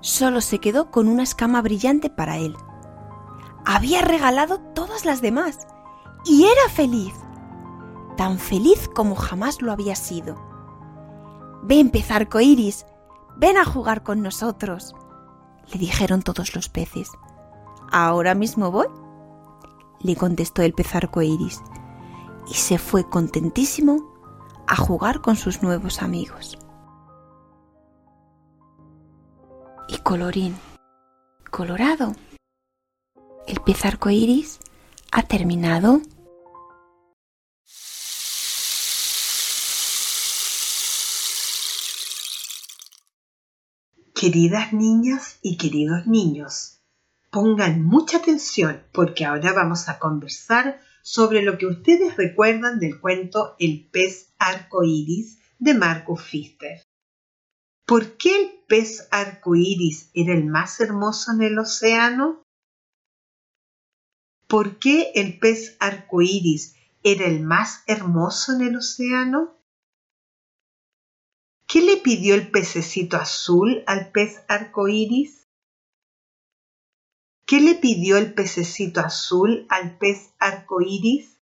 solo 0.00 0.40
se 0.40 0.60
quedó 0.60 0.90
con 0.90 1.08
una 1.08 1.24
escama 1.24 1.60
brillante 1.62 2.10
para 2.10 2.36
él. 2.36 2.54
Había 3.64 4.02
regalado 4.02 4.60
todas 4.60 5.04
las 5.04 5.20
demás 5.20 5.66
y 6.24 6.44
era 6.44 6.68
feliz, 6.70 7.14
tan 8.18 8.38
feliz 8.38 8.90
como 8.94 9.14
jamás 9.14 9.62
lo 9.62 9.72
había 9.72 9.94
sido. 9.94 10.36
Ven, 11.62 11.88
pez 11.90 12.08
iris, 12.40 12.84
ven 13.36 13.56
a 13.56 13.64
jugar 13.64 14.02
con 14.02 14.20
nosotros, 14.20 14.94
le 15.72 15.78
dijeron 15.78 16.20
todos 16.20 16.54
los 16.54 16.68
peces. 16.68 17.10
¿Ahora 17.90 18.34
mismo 18.34 18.70
voy? 18.70 18.88
le 20.00 20.14
contestó 20.14 20.62
el 20.62 20.74
pez 20.74 20.92
iris 21.22 21.62
y 22.46 22.54
se 22.54 22.76
fue 22.76 23.08
contentísimo 23.08 23.96
a 24.66 24.76
jugar 24.76 25.22
con 25.22 25.36
sus 25.36 25.62
nuevos 25.62 26.02
amigos. 26.02 26.58
y 29.88 29.96
colorín 29.98 30.54
colorado. 31.50 32.14
El 33.46 33.60
pez 33.60 33.82
iris 34.10 34.60
ha 35.10 35.22
terminado. 35.22 36.00
Queridas 44.18 44.72
niñas 44.72 45.38
y 45.42 45.56
queridos 45.56 46.08
niños, 46.08 46.80
pongan 47.30 47.84
mucha 47.84 48.16
atención 48.16 48.82
porque 48.92 49.24
ahora 49.24 49.52
vamos 49.52 49.88
a 49.88 50.00
conversar 50.00 50.80
sobre 51.02 51.42
lo 51.42 51.56
que 51.56 51.66
ustedes 51.66 52.16
recuerdan 52.16 52.80
del 52.80 52.98
cuento 52.98 53.54
El 53.60 53.88
pez 53.92 54.34
iris 54.82 55.38
de 55.60 55.74
Marcus 55.74 56.20
Pfister. 56.20 56.82
¿Por 57.86 58.16
qué 58.16 58.40
el 58.40 58.64
pez 58.66 59.06
arcoíris 59.12 60.10
era 60.14 60.34
el 60.34 60.46
más 60.46 60.80
hermoso 60.80 61.30
en 61.30 61.42
el 61.42 61.56
océano? 61.56 62.42
¿Por 64.48 64.80
qué 64.80 65.12
el 65.14 65.38
pez 65.38 65.76
arcoíris 65.78 66.74
era 67.04 67.26
el 67.26 67.44
más 67.44 67.84
hermoso 67.86 68.52
en 68.54 68.62
el 68.62 68.76
océano? 68.78 69.57
¿Qué 71.70 71.82
le 71.82 71.98
pidió 71.98 72.34
el 72.34 72.50
pececito 72.50 73.18
azul 73.18 73.84
al 73.86 74.10
pez 74.10 74.42
arcoíris? 74.48 75.46
¿Qué 77.46 77.60
le 77.60 77.74
pidió 77.74 78.16
el 78.16 78.32
pececito 78.32 79.00
azul 79.00 79.66
al 79.68 79.98
pez 79.98 80.32
arcoíris? 80.38 81.38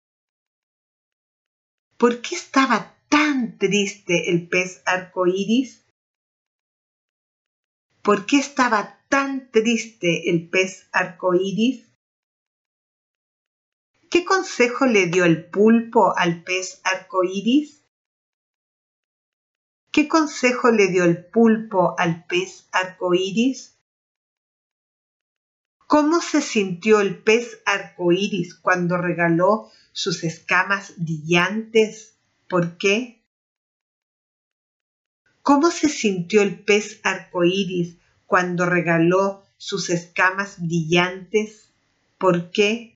¿Por 1.98 2.22
qué 2.22 2.36
estaba 2.36 2.96
tan 3.10 3.58
triste 3.58 4.30
el 4.30 4.48
pez 4.48 4.84
arcoíris? 4.86 5.88
¿Por 8.04 8.28
qué 8.28 8.38
estaba 8.38 9.04
tan 9.10 9.50
triste 9.50 10.30
el 10.30 10.52
pez 10.52 10.88
arcoíris? 10.92 11.90
¿Qué 14.12 14.24
consejo 14.24 14.86
le 14.86 15.08
dio 15.08 15.26
el 15.26 15.50
pulpo 15.50 16.16
al 16.16 16.44
pez 16.44 16.80
arcoíris? 16.84 17.81
¿Qué 19.92 20.08
consejo 20.08 20.72
le 20.72 20.88
dio 20.88 21.04
el 21.04 21.26
pulpo 21.26 21.96
al 21.98 22.26
pez 22.26 22.70
arcoíris? 22.72 23.78
¿Cómo 25.86 26.22
se 26.22 26.42
sintió 26.42 27.02
el 27.02 27.22
pez 27.22 27.62
arcoíris 27.66 28.56
cuando 28.56 28.96
regaló 28.96 29.70
sus 29.92 30.24
escamas 30.24 30.94
brillantes? 30.96 32.16
¿Por 32.48 32.78
qué? 32.78 33.22
¿Cómo 35.42 35.70
se 35.72 35.90
sintió 35.90 36.42
el 36.42 36.64
pez 36.64 37.02
arcoíris 37.04 37.98
cuando 38.26 38.66
regaló 38.66 39.44
sus 39.58 39.90
escamas 39.90 40.56
brillantes? 40.66 41.74
¿Por 42.18 42.50
qué? 42.52 42.96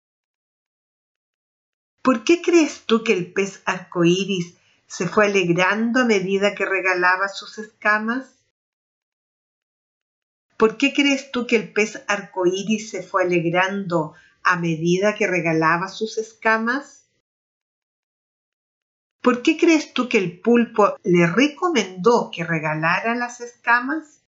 ¿Por 2.01 2.23
qué 2.23 2.41
crees 2.41 2.85
tú 2.85 3.03
que 3.03 3.11
el 3.11 3.33
pez 3.33 3.61
arcoíris 3.65 4.55
se 4.87 5.07
fue 5.07 5.25
alegrando 5.25 6.01
a 6.01 6.05
medida 6.05 6.55
que 6.55 6.65
regalaba 6.65 7.27
sus 7.27 7.57
escamas? 7.57 8.35
¿Por 10.57 10.77
qué 10.77 10.93
crees 10.93 11.31
tú 11.31 11.47
que 11.47 11.57
el 11.57 11.73
pez 11.73 12.03
arcoíris 12.07 12.89
se 12.89 13.03
fue 13.03 13.23
alegrando 13.23 14.13
a 14.43 14.57
medida 14.57 15.15
que 15.15 15.27
regalaba 15.27 15.89
sus 15.89 16.17
escamas? 16.17 17.09
¿Por 19.21 19.41
qué 19.41 19.57
crees 19.57 19.93
tú 19.93 20.07
que 20.07 20.19
el 20.19 20.39
pulpo 20.39 20.97
le 21.03 21.25
recomendó 21.25 22.29
que 22.31 22.43
regalara 22.43 23.15
las 23.15 23.41
escamas? 23.41 24.21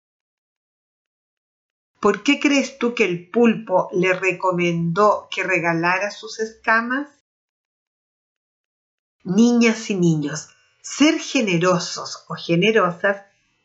¿Por 1.99 2.23
qué 2.23 2.39
crees 2.39 2.77
tú 2.77 2.95
que 2.95 3.03
el 3.03 3.29
pulpo 3.29 3.89
le 3.91 4.13
recomendó 4.13 5.27
que 5.29 5.43
regalara 5.43 6.11
sus 6.11 6.39
escamas? 6.39 7.24
Niñas 9.25 9.89
y 9.89 9.95
niños, 9.95 10.49
ser 10.81 11.19
generosos 11.19 12.25
o 12.29 12.35
generosas 12.35 13.23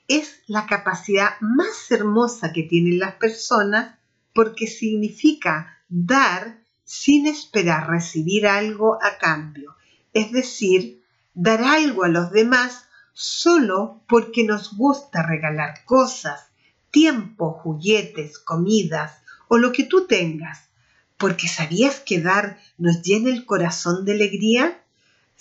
es 0.08 0.40
la 0.46 0.66
capacidad 0.66 1.38
más 1.40 1.90
hermosa 1.90 2.52
que 2.52 2.62
tienen 2.62 2.98
las 2.98 3.14
personas 3.16 3.98
porque 4.34 4.66
significa 4.66 5.78
dar 5.88 6.64
sin 6.82 7.26
esperar 7.26 7.88
recibir 7.88 8.46
algo 8.46 8.98
a 9.02 9.18
cambio, 9.18 9.76
es 10.12 10.32
decir, 10.32 11.04
dar 11.34 11.62
algo 11.62 12.04
a 12.04 12.08
los 12.08 12.32
demás 12.32 12.86
solo 13.12 14.02
porque 14.08 14.44
nos 14.44 14.76
gusta 14.76 15.22
regalar 15.22 15.84
cosas, 15.84 16.50
tiempo, 16.90 17.52
juguetes, 17.52 18.38
comidas 18.38 19.20
o 19.48 19.58
lo 19.58 19.72
que 19.72 19.84
tú 19.84 20.06
tengas, 20.06 20.70
porque 21.18 21.48
sabías 21.48 22.00
que 22.00 22.20
dar 22.20 22.58
nos 22.78 23.02
llena 23.02 23.28
el 23.28 23.44
corazón 23.44 24.06
de 24.06 24.12
alegría. 24.12 24.82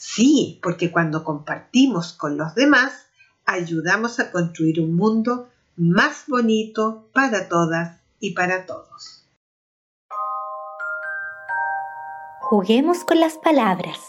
Sí, 0.01 0.61
porque 0.63 0.93
cuando 0.93 1.25
compartimos 1.25 2.13
con 2.13 2.37
los 2.37 2.55
demás, 2.55 3.07
ayudamos 3.45 4.21
a 4.21 4.31
construir 4.31 4.79
un 4.79 4.95
mundo 4.95 5.49
más 5.75 6.23
bonito 6.29 7.09
para 7.11 7.49
todas 7.49 7.99
y 8.21 8.31
para 8.33 8.65
todos. 8.65 9.27
Juguemos 12.39 13.03
con 13.03 13.19
las 13.19 13.37
palabras. 13.39 13.99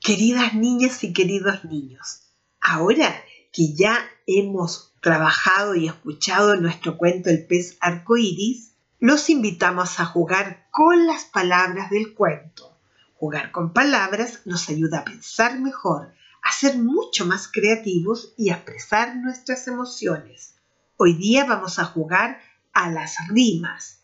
Queridas 0.00 0.52
niñas 0.52 1.02
y 1.02 1.14
queridos 1.14 1.64
niños, 1.64 2.24
ahora 2.60 3.24
que 3.54 3.72
ya 3.72 4.00
hemos 4.26 4.92
trabajado 5.00 5.74
y 5.74 5.86
escuchado 5.86 6.56
nuestro 6.56 6.98
cuento 6.98 7.30
El 7.30 7.46
pez 7.46 7.78
arcoíris, 7.80 8.74
los 9.00 9.30
invitamos 9.30 10.00
a 10.00 10.06
jugar 10.06 10.66
con 10.72 11.06
las 11.06 11.24
palabras 11.24 11.88
del 11.88 12.14
cuento. 12.14 12.76
Jugar 13.14 13.52
con 13.52 13.72
palabras 13.72 14.40
nos 14.44 14.68
ayuda 14.68 14.98
a 14.98 15.04
pensar 15.04 15.60
mejor, 15.60 16.12
a 16.42 16.50
ser 16.50 16.78
mucho 16.78 17.24
más 17.24 17.46
creativos 17.46 18.34
y 18.36 18.50
a 18.50 18.54
expresar 18.54 19.14
nuestras 19.16 19.68
emociones. 19.68 20.56
Hoy 20.96 21.14
día 21.14 21.44
vamos 21.44 21.78
a 21.78 21.84
jugar 21.84 22.40
a 22.72 22.90
las 22.90 23.16
rimas. 23.28 24.00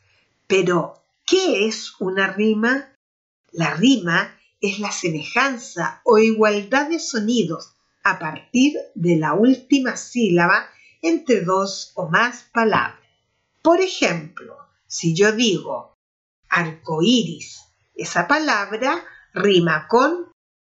Pero, 0.46 1.02
¿qué 1.26 1.66
es 1.66 1.94
una 1.98 2.28
rima? 2.32 2.88
La 3.50 3.74
rima 3.74 4.36
es 4.60 4.78
la 4.78 4.92
semejanza 4.92 6.02
o 6.04 6.18
igualdad 6.18 6.88
de 6.88 7.00
sonidos 7.00 7.74
a 8.04 8.20
partir 8.20 8.76
de 8.94 9.16
la 9.16 9.34
última 9.34 9.96
sílaba 9.96 10.68
entre 11.02 11.40
dos 11.40 11.90
o 11.94 12.08
más 12.08 12.44
palabras. 12.52 13.00
Por 13.60 13.80
ejemplo, 13.80 14.64
si 14.94 15.12
yo 15.12 15.32
digo 15.32 15.96
arcoíris, 16.48 17.64
esa 17.96 18.28
palabra 18.28 19.04
rima 19.32 19.88
con 19.88 20.30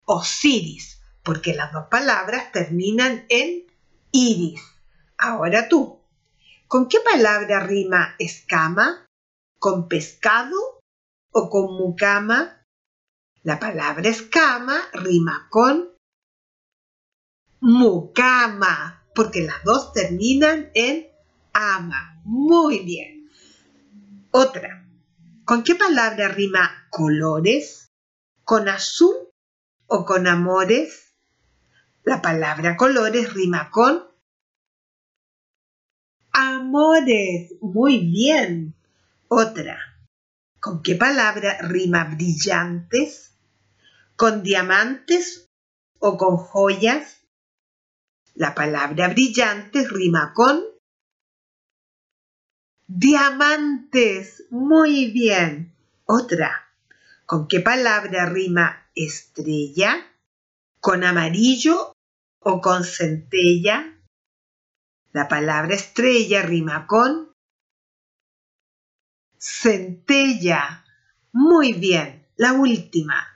osiris, 0.06 1.02
porque 1.22 1.54
las 1.54 1.74
dos 1.74 1.88
palabras 1.92 2.50
terminan 2.54 3.26
en 3.28 3.68
iris. 4.14 4.62
Ahora 5.18 5.68
tú, 5.68 6.00
¿con 6.66 6.88
qué 6.88 7.02
palabra 7.02 7.60
rima 7.60 8.16
escama? 8.18 9.06
¿Con 9.60 9.90
pescado 9.90 10.80
o 11.34 11.50
con 11.50 11.76
mucama? 11.76 12.64
La 13.44 13.60
palabra 13.60 14.08
escama 14.08 14.78
rima 14.94 15.48
con 15.50 15.90
mucama, 17.60 19.04
porque 19.14 19.42
las 19.42 19.62
dos 19.66 19.92
terminan 19.92 20.72
en 20.74 21.06
ama. 21.52 22.22
Muy 22.24 22.80
bien. 22.80 23.15
Otra. 24.38 24.86
¿Con 25.46 25.64
qué 25.64 25.76
palabra 25.76 26.28
rima 26.28 26.90
colores? 26.90 27.94
¿Con 28.44 28.68
azul 28.68 29.16
o 29.88 30.04
con 30.04 30.28
amores? 30.28 31.16
La 32.04 32.22
palabra 32.22 32.76
colores 32.76 33.34
rima 33.34 33.72
con 33.72 34.04
amores. 36.34 37.54
Muy 37.62 38.00
bien. 38.00 38.76
Otra. 39.30 39.80
¿Con 40.60 40.82
qué 40.82 40.96
palabra 40.96 41.60
rima 41.62 42.04
brillantes? 42.04 43.32
con 44.18 44.44
diamantes 44.44 45.50
o 46.00 46.18
con 46.18 46.36
joyas. 46.36 47.26
La 48.34 48.54
palabra 48.54 49.08
brillante 49.08 49.88
rima 49.88 50.34
con 50.34 50.75
diamantes. 52.88 54.46
Muy 54.50 55.12
bien. 55.12 55.74
Otra. 56.06 56.70
¿Con 57.26 57.48
qué 57.48 57.60
palabra 57.60 58.28
rima 58.28 58.90
estrella? 58.94 60.06
¿Con 60.80 61.04
amarillo 61.04 61.94
o 62.40 62.62
con 62.62 62.84
centella? 62.84 64.00
La 65.12 65.28
palabra 65.28 65.76
estrella 65.76 66.42
rima 66.44 66.86
con 66.86 67.32
centella. 69.38 70.86
Muy 71.32 71.74
bien. 71.74 72.28
La 72.38 72.54
última. 72.54 73.36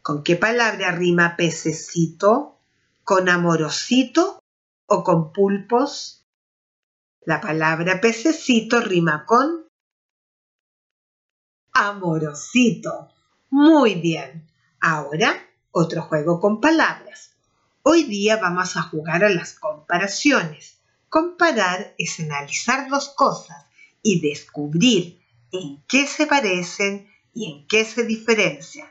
¿Con 0.00 0.22
qué 0.22 0.36
palabra 0.36 0.92
rima 0.92 1.36
pececito? 1.36 2.58
¿Con 3.04 3.28
amorosito 3.28 4.40
o 4.86 5.04
con 5.04 5.32
pulpos? 5.32 6.17
La 7.22 7.40
palabra 7.40 8.00
pececito 8.00 8.80
rima 8.80 9.26
con 9.26 9.66
amorosito. 11.72 13.10
Muy 13.50 13.96
bien. 13.96 14.48
Ahora 14.80 15.34
otro 15.70 16.02
juego 16.02 16.40
con 16.40 16.60
palabras. 16.60 17.36
Hoy 17.82 18.04
día 18.04 18.36
vamos 18.36 18.76
a 18.76 18.82
jugar 18.82 19.24
a 19.24 19.30
las 19.30 19.54
comparaciones. 19.54 20.80
Comparar 21.08 21.94
es 21.98 22.20
analizar 22.20 22.88
dos 22.88 23.10
cosas 23.10 23.66
y 24.02 24.20
descubrir 24.20 25.20
en 25.50 25.82
qué 25.88 26.06
se 26.06 26.26
parecen 26.26 27.08
y 27.34 27.52
en 27.52 27.66
qué 27.66 27.84
se 27.84 28.04
diferencian. 28.04 28.88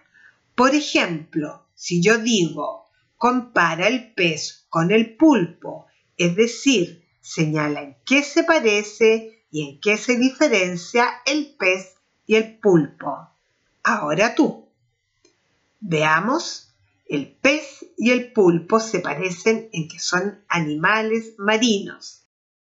Por 0.54 0.76
ejemplo, 0.76 1.68
si 1.76 2.02
yo 2.02 2.18
digo, 2.18 2.88
compara 3.16 3.88
el 3.88 4.14
pez 4.14 4.66
con 4.70 4.92
el 4.92 5.16
pulpo, 5.16 5.88
es 6.18 6.36
decir, 6.36 7.07
señala 7.28 7.82
en 7.82 7.98
qué 8.06 8.24
se 8.24 8.46
parece 8.46 9.44
y 9.52 9.70
en 9.70 9.82
qué 9.82 9.98
se 9.98 10.18
diferencia 10.18 11.10
el 11.26 11.56
pez 11.58 11.96
y 12.26 12.36
el 12.36 12.58
pulpo. 12.58 13.30
Ahora 13.84 14.34
tú. 14.34 14.70
Veamos, 15.82 16.74
el 17.06 17.30
pez 17.30 17.86
y 17.98 18.12
el 18.12 18.32
pulpo 18.32 18.80
se 18.80 19.00
parecen 19.00 19.70
en 19.74 19.90
que 19.90 20.00
son 20.00 20.42
animales 20.48 21.36
marinos 21.38 22.24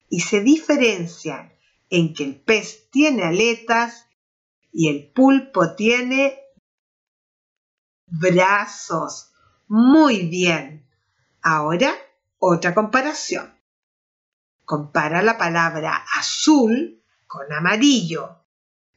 y 0.07 0.19
se 0.19 0.41
diferencian 0.41 1.51
en 1.89 2.13
que 2.13 2.23
el 2.23 2.35
pez 2.35 2.89
tiene 2.91 3.23
aletas 3.23 4.05
y 4.71 4.89
el 4.89 5.07
pulpo 5.07 5.73
tiene 5.73 6.39
brazos. 8.05 9.31
Muy 9.67 10.27
bien. 10.27 10.85
Ahora 11.41 11.95
otra 12.37 12.75
comparación. 12.75 13.62
Compara 14.65 15.21
la 15.21 15.37
palabra 15.37 16.05
azul 16.17 17.03
con 17.27 17.51
amarillo. 17.51 18.45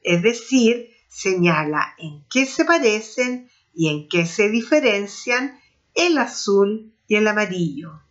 Es 0.01 0.21
decir, 0.21 0.91
señala 1.07 1.95
en 1.97 2.25
qué 2.29 2.45
se 2.45 2.65
parecen 2.65 3.49
y 3.73 3.89
en 3.89 4.07
qué 4.07 4.25
se 4.25 4.49
diferencian 4.49 5.59
el 5.93 6.17
azul 6.17 6.95
y 7.07 7.15
el 7.15 7.27
amarillo. 7.27 8.01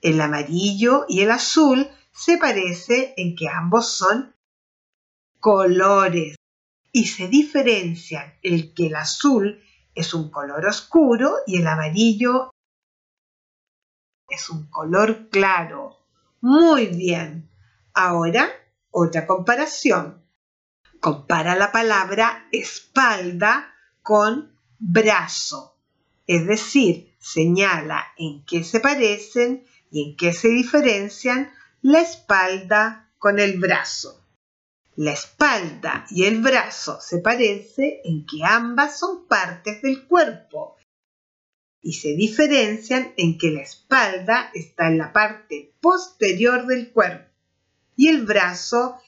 El 0.00 0.20
amarillo 0.20 1.06
y 1.08 1.20
el 1.20 1.30
azul 1.30 1.88
se 2.12 2.38
parece 2.38 3.14
en 3.16 3.34
que 3.34 3.48
ambos 3.48 3.88
son 3.88 4.34
colores 5.40 6.36
y 6.92 7.06
se 7.06 7.28
diferencian 7.28 8.34
el 8.42 8.72
que 8.72 8.86
el 8.86 8.96
azul 8.96 9.60
es 9.94 10.14
un 10.14 10.30
color 10.30 10.66
oscuro 10.66 11.36
y 11.46 11.58
el 11.58 11.66
amarillo 11.66 12.50
es 14.28 14.48
un 14.50 14.68
color 14.70 15.28
claro. 15.28 16.03
Muy 16.46 16.88
bien. 16.88 17.48
Ahora, 17.94 18.50
otra 18.90 19.26
comparación. 19.26 20.22
Compara 21.00 21.56
la 21.56 21.72
palabra 21.72 22.48
espalda 22.52 23.72
con 24.02 24.54
brazo. 24.78 25.80
Es 26.26 26.46
decir, 26.46 27.16
señala 27.18 28.04
en 28.18 28.44
qué 28.44 28.62
se 28.62 28.80
parecen 28.80 29.64
y 29.90 30.10
en 30.10 30.16
qué 30.18 30.34
se 30.34 30.48
diferencian 30.48 31.50
la 31.80 32.02
espalda 32.02 33.10
con 33.16 33.38
el 33.38 33.58
brazo. 33.58 34.22
La 34.96 35.12
espalda 35.12 36.04
y 36.10 36.24
el 36.24 36.42
brazo 36.42 37.00
se 37.00 37.20
parece 37.20 38.02
en 38.04 38.26
que 38.26 38.44
ambas 38.44 38.98
son 38.98 39.26
partes 39.26 39.80
del 39.80 40.06
cuerpo 40.06 40.76
y 41.84 41.92
se 41.92 42.16
diferencian 42.16 43.12
en 43.18 43.36
que 43.36 43.50
la 43.50 43.60
espalda 43.60 44.50
está 44.54 44.88
en 44.88 44.96
la 44.96 45.12
parte 45.12 45.74
posterior 45.80 46.66
del 46.66 46.90
cuerpo 46.90 47.30
y 47.94 48.08
el 48.08 48.24
brazo 48.24 48.98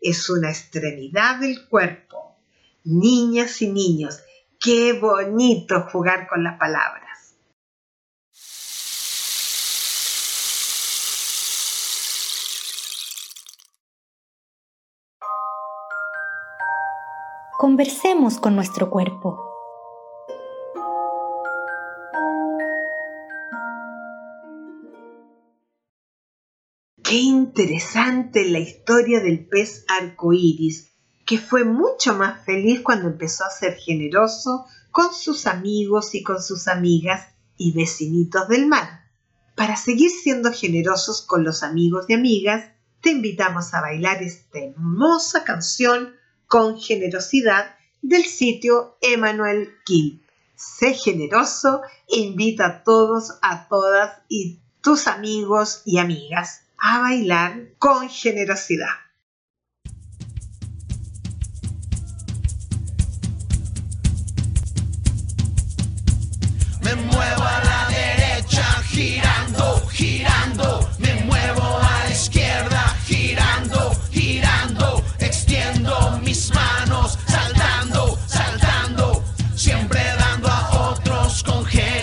es 0.00 0.28
una 0.28 0.50
extremidad 0.50 1.38
del 1.38 1.68
cuerpo. 1.68 2.36
Niñas 2.84 3.62
y 3.62 3.68
niños, 3.68 4.20
qué 4.58 4.94
bonito 4.94 5.86
jugar 5.92 6.26
con 6.28 6.42
las 6.42 6.58
palabras. 6.58 7.36
Conversemos 17.56 18.40
con 18.40 18.56
nuestro 18.56 18.90
cuerpo. 18.90 19.51
Interesante 27.62 28.44
la 28.44 28.58
historia 28.58 29.20
del 29.20 29.46
pez 29.46 29.84
arcoíris, 29.86 30.90
que 31.24 31.38
fue 31.38 31.64
mucho 31.64 32.12
más 32.14 32.44
feliz 32.44 32.80
cuando 32.80 33.06
empezó 33.06 33.44
a 33.44 33.50
ser 33.50 33.76
generoso 33.76 34.66
con 34.90 35.14
sus 35.14 35.46
amigos 35.46 36.12
y 36.16 36.24
con 36.24 36.42
sus 36.42 36.66
amigas 36.66 37.28
y 37.56 37.70
vecinitos 37.70 38.48
del 38.48 38.66
mar. 38.66 39.04
Para 39.54 39.76
seguir 39.76 40.10
siendo 40.10 40.50
generosos 40.52 41.22
con 41.22 41.44
los 41.44 41.62
amigos 41.62 42.06
y 42.08 42.14
amigas, 42.14 42.64
te 43.00 43.10
invitamos 43.10 43.72
a 43.74 43.80
bailar 43.80 44.24
esta 44.24 44.58
hermosa 44.58 45.44
canción 45.44 46.16
con 46.48 46.80
generosidad 46.80 47.76
del 48.00 48.24
sitio 48.24 48.96
Emanuel 49.00 49.70
Kim. 49.84 50.20
Sé 50.56 50.94
generoso 50.94 51.82
e 52.08 52.18
invita 52.18 52.66
a 52.66 52.82
todos, 52.82 53.38
a 53.40 53.68
todas 53.68 54.18
y 54.28 54.58
tus 54.80 55.06
amigos 55.06 55.82
y 55.84 55.98
amigas 55.98 56.61
a 56.84 56.98
bailar 56.98 57.76
con 57.78 58.10
generosidad. 58.10 58.88
Me 66.80 66.94
muevo 66.96 67.42
a 67.44 67.60
la 67.64 67.88
derecha, 67.88 68.64
girando, 68.90 69.86
girando. 69.92 70.90
Me 70.98 71.14
muevo 71.24 71.62
a 71.62 72.04
la 72.04 72.10
izquierda, 72.10 72.96
girando, 73.06 73.92
girando. 74.10 75.04
Extiendo 75.20 76.18
mis 76.24 76.52
manos, 76.52 77.16
saltando, 77.28 78.18
saltando. 78.26 79.24
Siempre 79.54 80.02
dando 80.18 80.48
a 80.48 80.90
otros 80.90 81.44
con 81.44 81.64
generosidad. 81.64 82.01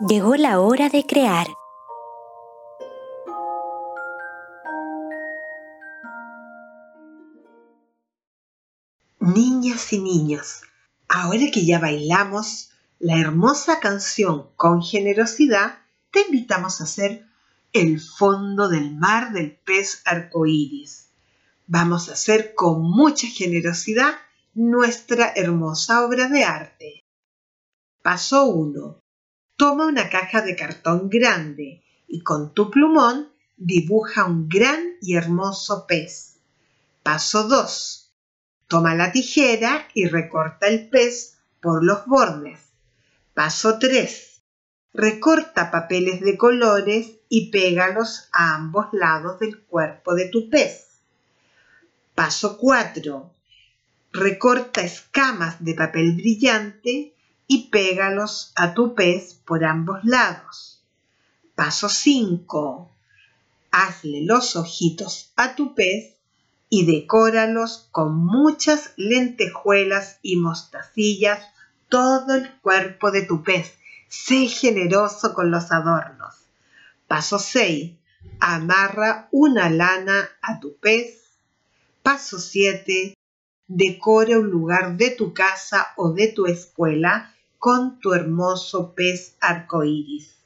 Llegó 0.00 0.34
la 0.34 0.58
hora 0.58 0.88
de 0.88 1.06
crear. 1.06 1.46
Niñas 9.20 9.92
y 9.92 10.00
niños, 10.00 10.62
ahora 11.08 11.44
que 11.52 11.64
ya 11.64 11.78
bailamos 11.78 12.70
la 12.98 13.20
hermosa 13.20 13.78
canción 13.78 14.48
con 14.56 14.82
generosidad, 14.82 15.78
te 16.10 16.22
invitamos 16.22 16.80
a 16.80 16.84
hacer 16.84 17.28
el 17.72 18.00
fondo 18.00 18.68
del 18.68 18.96
mar 18.96 19.32
del 19.32 19.52
pez 19.52 20.02
arcoíris. 20.04 21.10
Vamos 21.68 22.08
a 22.08 22.14
hacer 22.14 22.56
con 22.56 22.82
mucha 22.82 23.28
generosidad 23.28 24.16
nuestra 24.54 25.32
hermosa 25.36 26.04
obra 26.04 26.28
de 26.28 26.42
arte. 26.42 27.04
Paso 28.02 28.46
1. 28.46 29.03
Toma 29.56 29.86
una 29.86 30.10
caja 30.10 30.42
de 30.42 30.56
cartón 30.56 31.08
grande 31.08 31.82
y 32.08 32.22
con 32.22 32.54
tu 32.54 32.70
plumón 32.70 33.32
dibuja 33.56 34.24
un 34.24 34.48
gran 34.48 34.96
y 35.00 35.14
hermoso 35.14 35.86
pez. 35.86 36.40
Paso 37.04 37.46
2. 37.46 38.12
Toma 38.66 38.96
la 38.96 39.12
tijera 39.12 39.86
y 39.94 40.06
recorta 40.06 40.66
el 40.66 40.88
pez 40.88 41.38
por 41.60 41.84
los 41.84 42.04
bordes. 42.06 42.60
Paso 43.32 43.78
3. 43.78 44.42
Recorta 44.92 45.70
papeles 45.70 46.20
de 46.20 46.36
colores 46.36 47.12
y 47.28 47.50
pégalos 47.50 48.28
a 48.32 48.56
ambos 48.56 48.86
lados 48.92 49.38
del 49.38 49.60
cuerpo 49.60 50.14
de 50.14 50.28
tu 50.30 50.50
pez. 50.50 51.00
Paso 52.16 52.58
4. 52.58 53.32
Recorta 54.12 54.80
escamas 54.80 55.62
de 55.62 55.74
papel 55.74 56.16
brillante 56.16 57.13
y 57.46 57.68
pégalos 57.68 58.52
a 58.56 58.74
tu 58.74 58.94
pez 58.94 59.34
por 59.34 59.64
ambos 59.64 60.04
lados. 60.04 60.82
Paso 61.54 61.88
5. 61.88 62.90
Hazle 63.70 64.22
los 64.24 64.56
ojitos 64.56 65.32
a 65.36 65.54
tu 65.54 65.74
pez 65.74 66.14
y 66.68 66.86
decóralos 66.86 67.88
con 67.92 68.16
muchas 68.16 68.92
lentejuelas 68.96 70.18
y 70.22 70.36
mostacillas 70.36 71.46
todo 71.88 72.34
el 72.34 72.52
cuerpo 72.60 73.10
de 73.10 73.22
tu 73.22 73.42
pez. 73.42 73.74
Sé 74.08 74.46
generoso 74.46 75.34
con 75.34 75.50
los 75.50 75.70
adornos. 75.70 76.34
Paso 77.06 77.38
6. 77.38 77.92
Amarra 78.40 79.28
una 79.30 79.70
lana 79.70 80.28
a 80.40 80.58
tu 80.60 80.76
pez. 80.78 81.24
Paso 82.02 82.38
7. 82.38 83.14
Decora 83.66 84.38
un 84.38 84.50
lugar 84.50 84.96
de 84.96 85.10
tu 85.10 85.32
casa 85.32 85.88
o 85.96 86.12
de 86.12 86.28
tu 86.28 86.46
escuela 86.46 87.33
con 87.64 87.98
tu 87.98 88.12
hermoso 88.12 88.94
pez 88.94 89.38
arcoíris. 89.40 90.36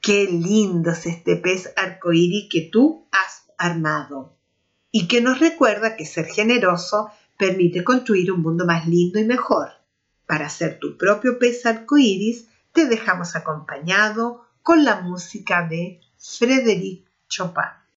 Qué 0.00 0.24
lindo 0.24 0.92
es 0.92 1.04
este 1.04 1.36
pez 1.36 1.70
arcoíris 1.76 2.48
que 2.50 2.70
tú 2.72 3.06
has 3.12 3.52
armado 3.58 4.34
y 4.90 5.08
que 5.08 5.20
nos 5.20 5.40
recuerda 5.40 5.94
que 5.94 6.06
ser 6.06 6.24
generoso 6.24 7.10
permite 7.36 7.84
construir 7.84 8.32
un 8.32 8.40
mundo 8.40 8.64
más 8.64 8.88
lindo 8.88 9.18
y 9.18 9.26
mejor. 9.26 9.72
Para 10.24 10.46
hacer 10.46 10.78
tu 10.78 10.96
propio 10.96 11.38
pez 11.38 11.66
arcoíris, 11.66 12.48
te 12.72 12.86
dejamos 12.86 13.36
acompañado 13.36 14.46
con 14.62 14.86
la 14.86 15.02
música 15.02 15.68
de 15.68 16.00
Frédéric 16.16 17.06
Chopin. 17.28 17.87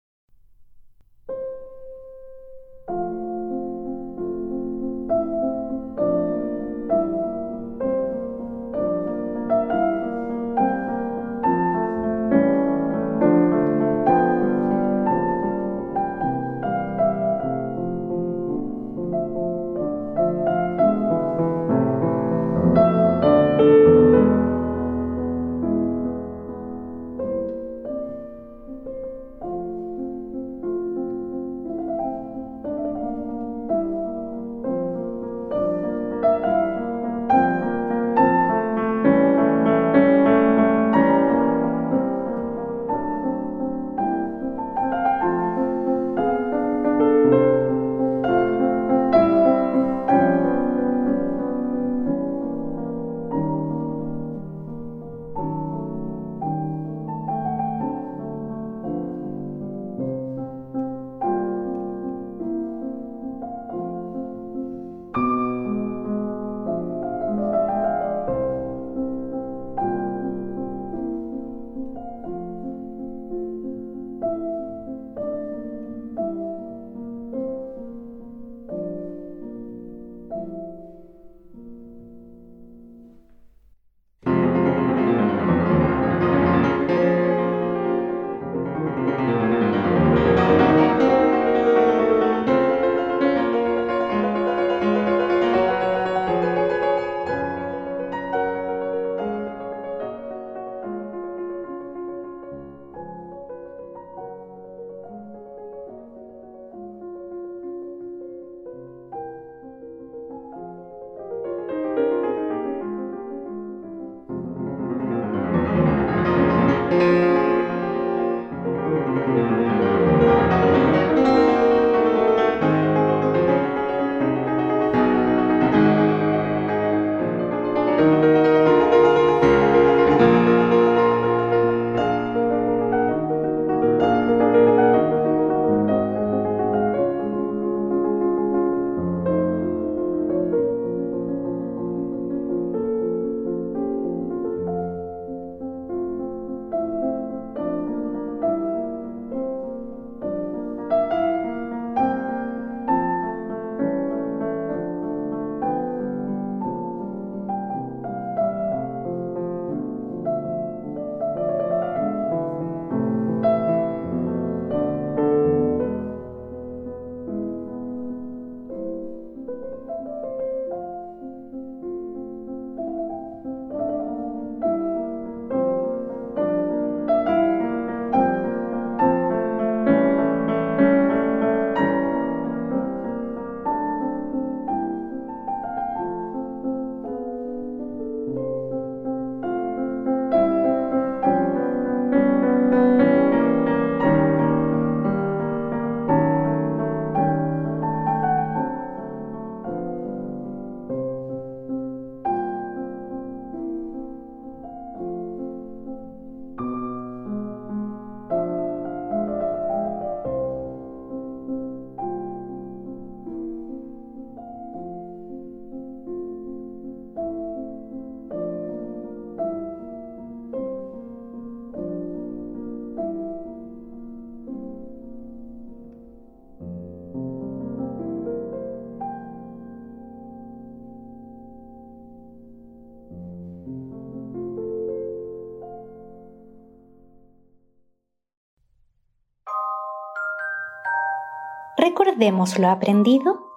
Recordemos 242.22 242.59
lo 242.59 242.69
aprendido. 242.69 243.49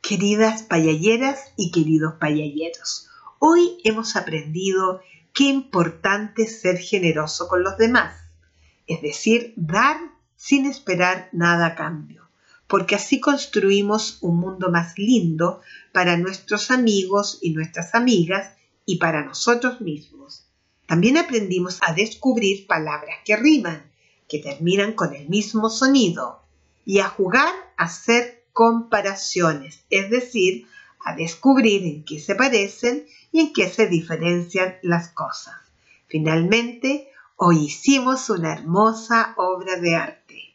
Queridas 0.00 0.64
payalleras 0.64 1.52
y 1.56 1.70
queridos 1.70 2.14
payalleros, 2.18 3.08
hoy 3.38 3.78
hemos 3.84 4.16
aprendido 4.16 5.02
qué 5.32 5.44
importante 5.44 6.42
es 6.42 6.60
ser 6.60 6.78
generoso 6.78 7.46
con 7.46 7.62
los 7.62 7.76
demás, 7.76 8.20
es 8.88 9.00
decir, 9.00 9.54
dar 9.56 9.98
sin 10.34 10.66
esperar 10.66 11.28
nada 11.30 11.66
a 11.66 11.74
cambio, 11.76 12.28
porque 12.66 12.96
así 12.96 13.20
construimos 13.20 14.18
un 14.20 14.40
mundo 14.40 14.68
más 14.72 14.98
lindo 14.98 15.60
para 15.92 16.16
nuestros 16.16 16.72
amigos 16.72 17.38
y 17.40 17.50
nuestras 17.52 17.94
amigas 17.94 18.56
y 18.84 18.96
para 18.96 19.24
nosotros 19.24 19.80
mismos. 19.80 20.41
También 20.86 21.16
aprendimos 21.16 21.78
a 21.80 21.92
descubrir 21.94 22.66
palabras 22.66 23.16
que 23.24 23.36
riman, 23.36 23.90
que 24.28 24.38
terminan 24.38 24.92
con 24.92 25.14
el 25.14 25.28
mismo 25.28 25.70
sonido, 25.70 26.42
y 26.84 26.98
a 26.98 27.08
jugar 27.08 27.48
a 27.76 27.84
hacer 27.84 28.44
comparaciones, 28.52 29.84
es 29.90 30.10
decir, 30.10 30.66
a 31.04 31.14
descubrir 31.14 31.84
en 31.84 32.04
qué 32.04 32.20
se 32.20 32.34
parecen 32.34 33.06
y 33.30 33.40
en 33.40 33.52
qué 33.52 33.68
se 33.68 33.86
diferencian 33.86 34.76
las 34.82 35.08
cosas. 35.08 35.54
Finalmente, 36.06 37.08
hoy 37.36 37.64
hicimos 37.64 38.28
una 38.30 38.52
hermosa 38.52 39.34
obra 39.36 39.76
de 39.76 39.96
arte. 39.96 40.54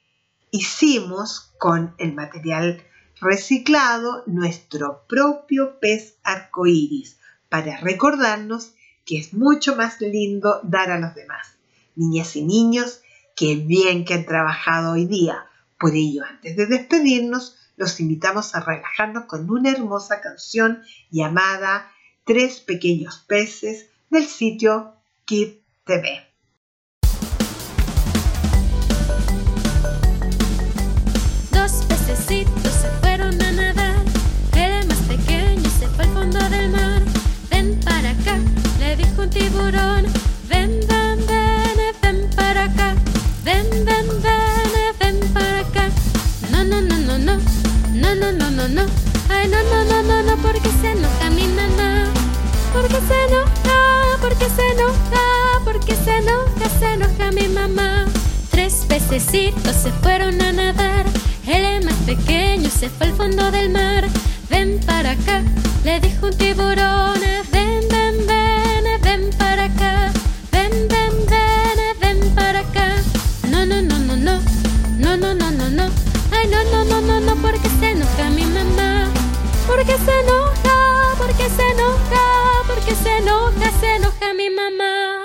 hicimos 0.51 1.51
con 1.57 1.93
el 1.97 2.13
material 2.13 2.81
reciclado 3.19 4.23
nuestro 4.27 5.05
propio 5.07 5.79
pez 5.79 6.17
arcoíris 6.23 7.17
para 7.49 7.77
recordarnos 7.77 8.73
que 9.07 9.17
es 9.17 9.33
mucho 9.33 9.75
más 9.75 10.01
lindo 10.01 10.59
dar 10.63 10.91
a 10.91 10.99
los 10.99 11.15
demás. 11.15 11.57
Niñas 11.95 12.35
y 12.35 12.43
niños, 12.43 13.01
qué 13.35 13.55
bien 13.55 14.05
que 14.05 14.13
han 14.13 14.25
trabajado 14.25 14.93
hoy 14.93 15.05
día. 15.05 15.47
Por 15.79 15.95
ello, 15.95 16.23
antes 16.29 16.57
de 16.57 16.67
despedirnos, 16.67 17.55
los 17.77 17.99
invitamos 17.99 18.53
a 18.53 18.59
relajarnos 18.59 19.25
con 19.25 19.49
una 19.49 19.71
hermosa 19.71 20.19
canción 20.19 20.83
llamada 21.09 21.89
Tres 22.25 22.59
pequeños 22.59 23.19
peces 23.19 23.87
del 24.09 24.25
sitio 24.25 24.95
Kid 25.23 25.53
TV. 25.85 26.26
Tiburón. 39.29 40.05
Ven, 40.49 40.79
ven, 40.87 41.17
ven, 41.27 41.93
ven 42.01 42.29
para 42.35 42.63
acá. 42.65 42.95
Ven, 43.43 43.67
ven, 43.85 44.07
ven, 44.21 44.93
ven 44.99 45.33
para 45.33 45.59
acá. 45.59 45.89
No, 46.51 46.63
no, 46.63 46.81
no, 46.81 46.97
no, 46.97 47.17
no. 47.17 47.37
No, 47.93 48.15
no, 48.15 48.31
no, 48.31 48.51
no, 48.51 48.67
no. 48.67 48.81
Ay, 49.29 49.47
no, 49.47 49.57
no, 49.71 49.83
no, 49.85 50.03
no, 50.03 50.23
no, 50.23 50.37
porque 50.41 50.69
se 50.81 50.91
enoja 50.91 51.29
mi 51.29 51.47
mamá. 51.47 52.05
Porque 52.73 52.99
se 53.07 53.25
enoja, 53.25 54.17
porque 54.21 54.47
se 54.49 54.71
enoja, 54.71 55.25
porque 55.63 55.95
se 55.95 56.17
enoja, 56.17 56.69
se 56.79 56.93
enoja 56.93 57.31
mi 57.31 57.47
mamá. 57.47 58.05
Tres 58.51 58.85
pececitos 58.87 59.75
se 59.75 59.91
fueron 59.91 60.41
a 60.41 60.51
nadar. 60.51 61.05
El 61.45 61.85
más 61.85 61.95
pequeño 62.05 62.69
se 62.69 62.89
fue 62.89 63.07
al 63.07 63.13
fondo 63.13 63.51
del 63.51 63.69
mar. 63.69 64.05
Ven 64.49 64.79
para 64.85 65.11
acá, 65.11 65.41
le 65.83 65.99
dijo 65.99 66.27
un 66.27 66.37
tiburón. 66.37 67.19
Ven, 67.51 67.81
ven, 67.89 67.96
Porque 79.77 79.95
se 79.95 80.19
enoja, 80.21 81.13
porque 81.19 81.47
se 81.49 81.69
enoja, 81.69 82.63
porque 82.65 82.95
se 82.95 83.17
enoja, 83.17 83.69
se 83.79 83.95
enoja 83.97 84.33
mi 84.33 84.49
mamá. 84.49 85.19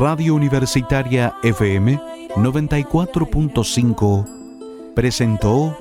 Radio 0.00 0.34
Universitaria 0.34 1.36
FM 1.42 2.00
94.5 2.36 4.94
presentó 4.94 5.76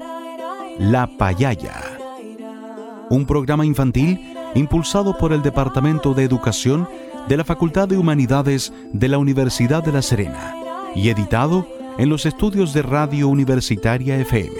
La 0.78 1.07
Payaya, 1.07 1.82
un 3.10 3.26
programa 3.26 3.66
infantil 3.66 4.36
impulsado 4.55 5.18
por 5.18 5.32
el 5.32 5.41
Departamento 5.41 6.14
de 6.14 6.26
Educación 6.26 6.86
de 7.30 7.38
la 7.38 7.45
Facultad 7.45 7.88
de 7.88 7.97
Humanidades 7.97 8.74
de 8.91 9.07
la 9.07 9.20
Universidad 9.20 9.82
de 9.84 9.93
La 9.93 10.01
Serena 10.01 10.53
y 10.95 11.07
editado 11.07 11.66
en 12.00 12.08
los 12.08 12.26
estudios 12.26 12.74
de 12.74 12.82
Radio 12.82 13.28
Universitaria 13.28 14.18
FM. 14.20 14.56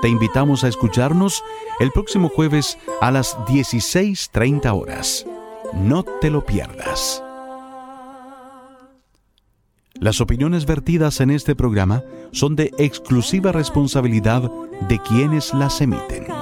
Te 0.00 0.08
invitamos 0.08 0.64
a 0.64 0.68
escucharnos 0.68 1.44
el 1.80 1.92
próximo 1.92 2.30
jueves 2.30 2.78
a 3.02 3.10
las 3.10 3.36
16.30 3.46 4.72
horas. 4.74 5.26
No 5.74 6.02
te 6.02 6.30
lo 6.30 6.46
pierdas. 6.46 7.22
Las 9.92 10.22
opiniones 10.22 10.64
vertidas 10.64 11.20
en 11.20 11.30
este 11.30 11.54
programa 11.54 12.02
son 12.32 12.56
de 12.56 12.72
exclusiva 12.78 13.52
responsabilidad 13.52 14.50
de 14.88 14.98
quienes 14.98 15.52
las 15.52 15.82
emiten. 15.82 16.41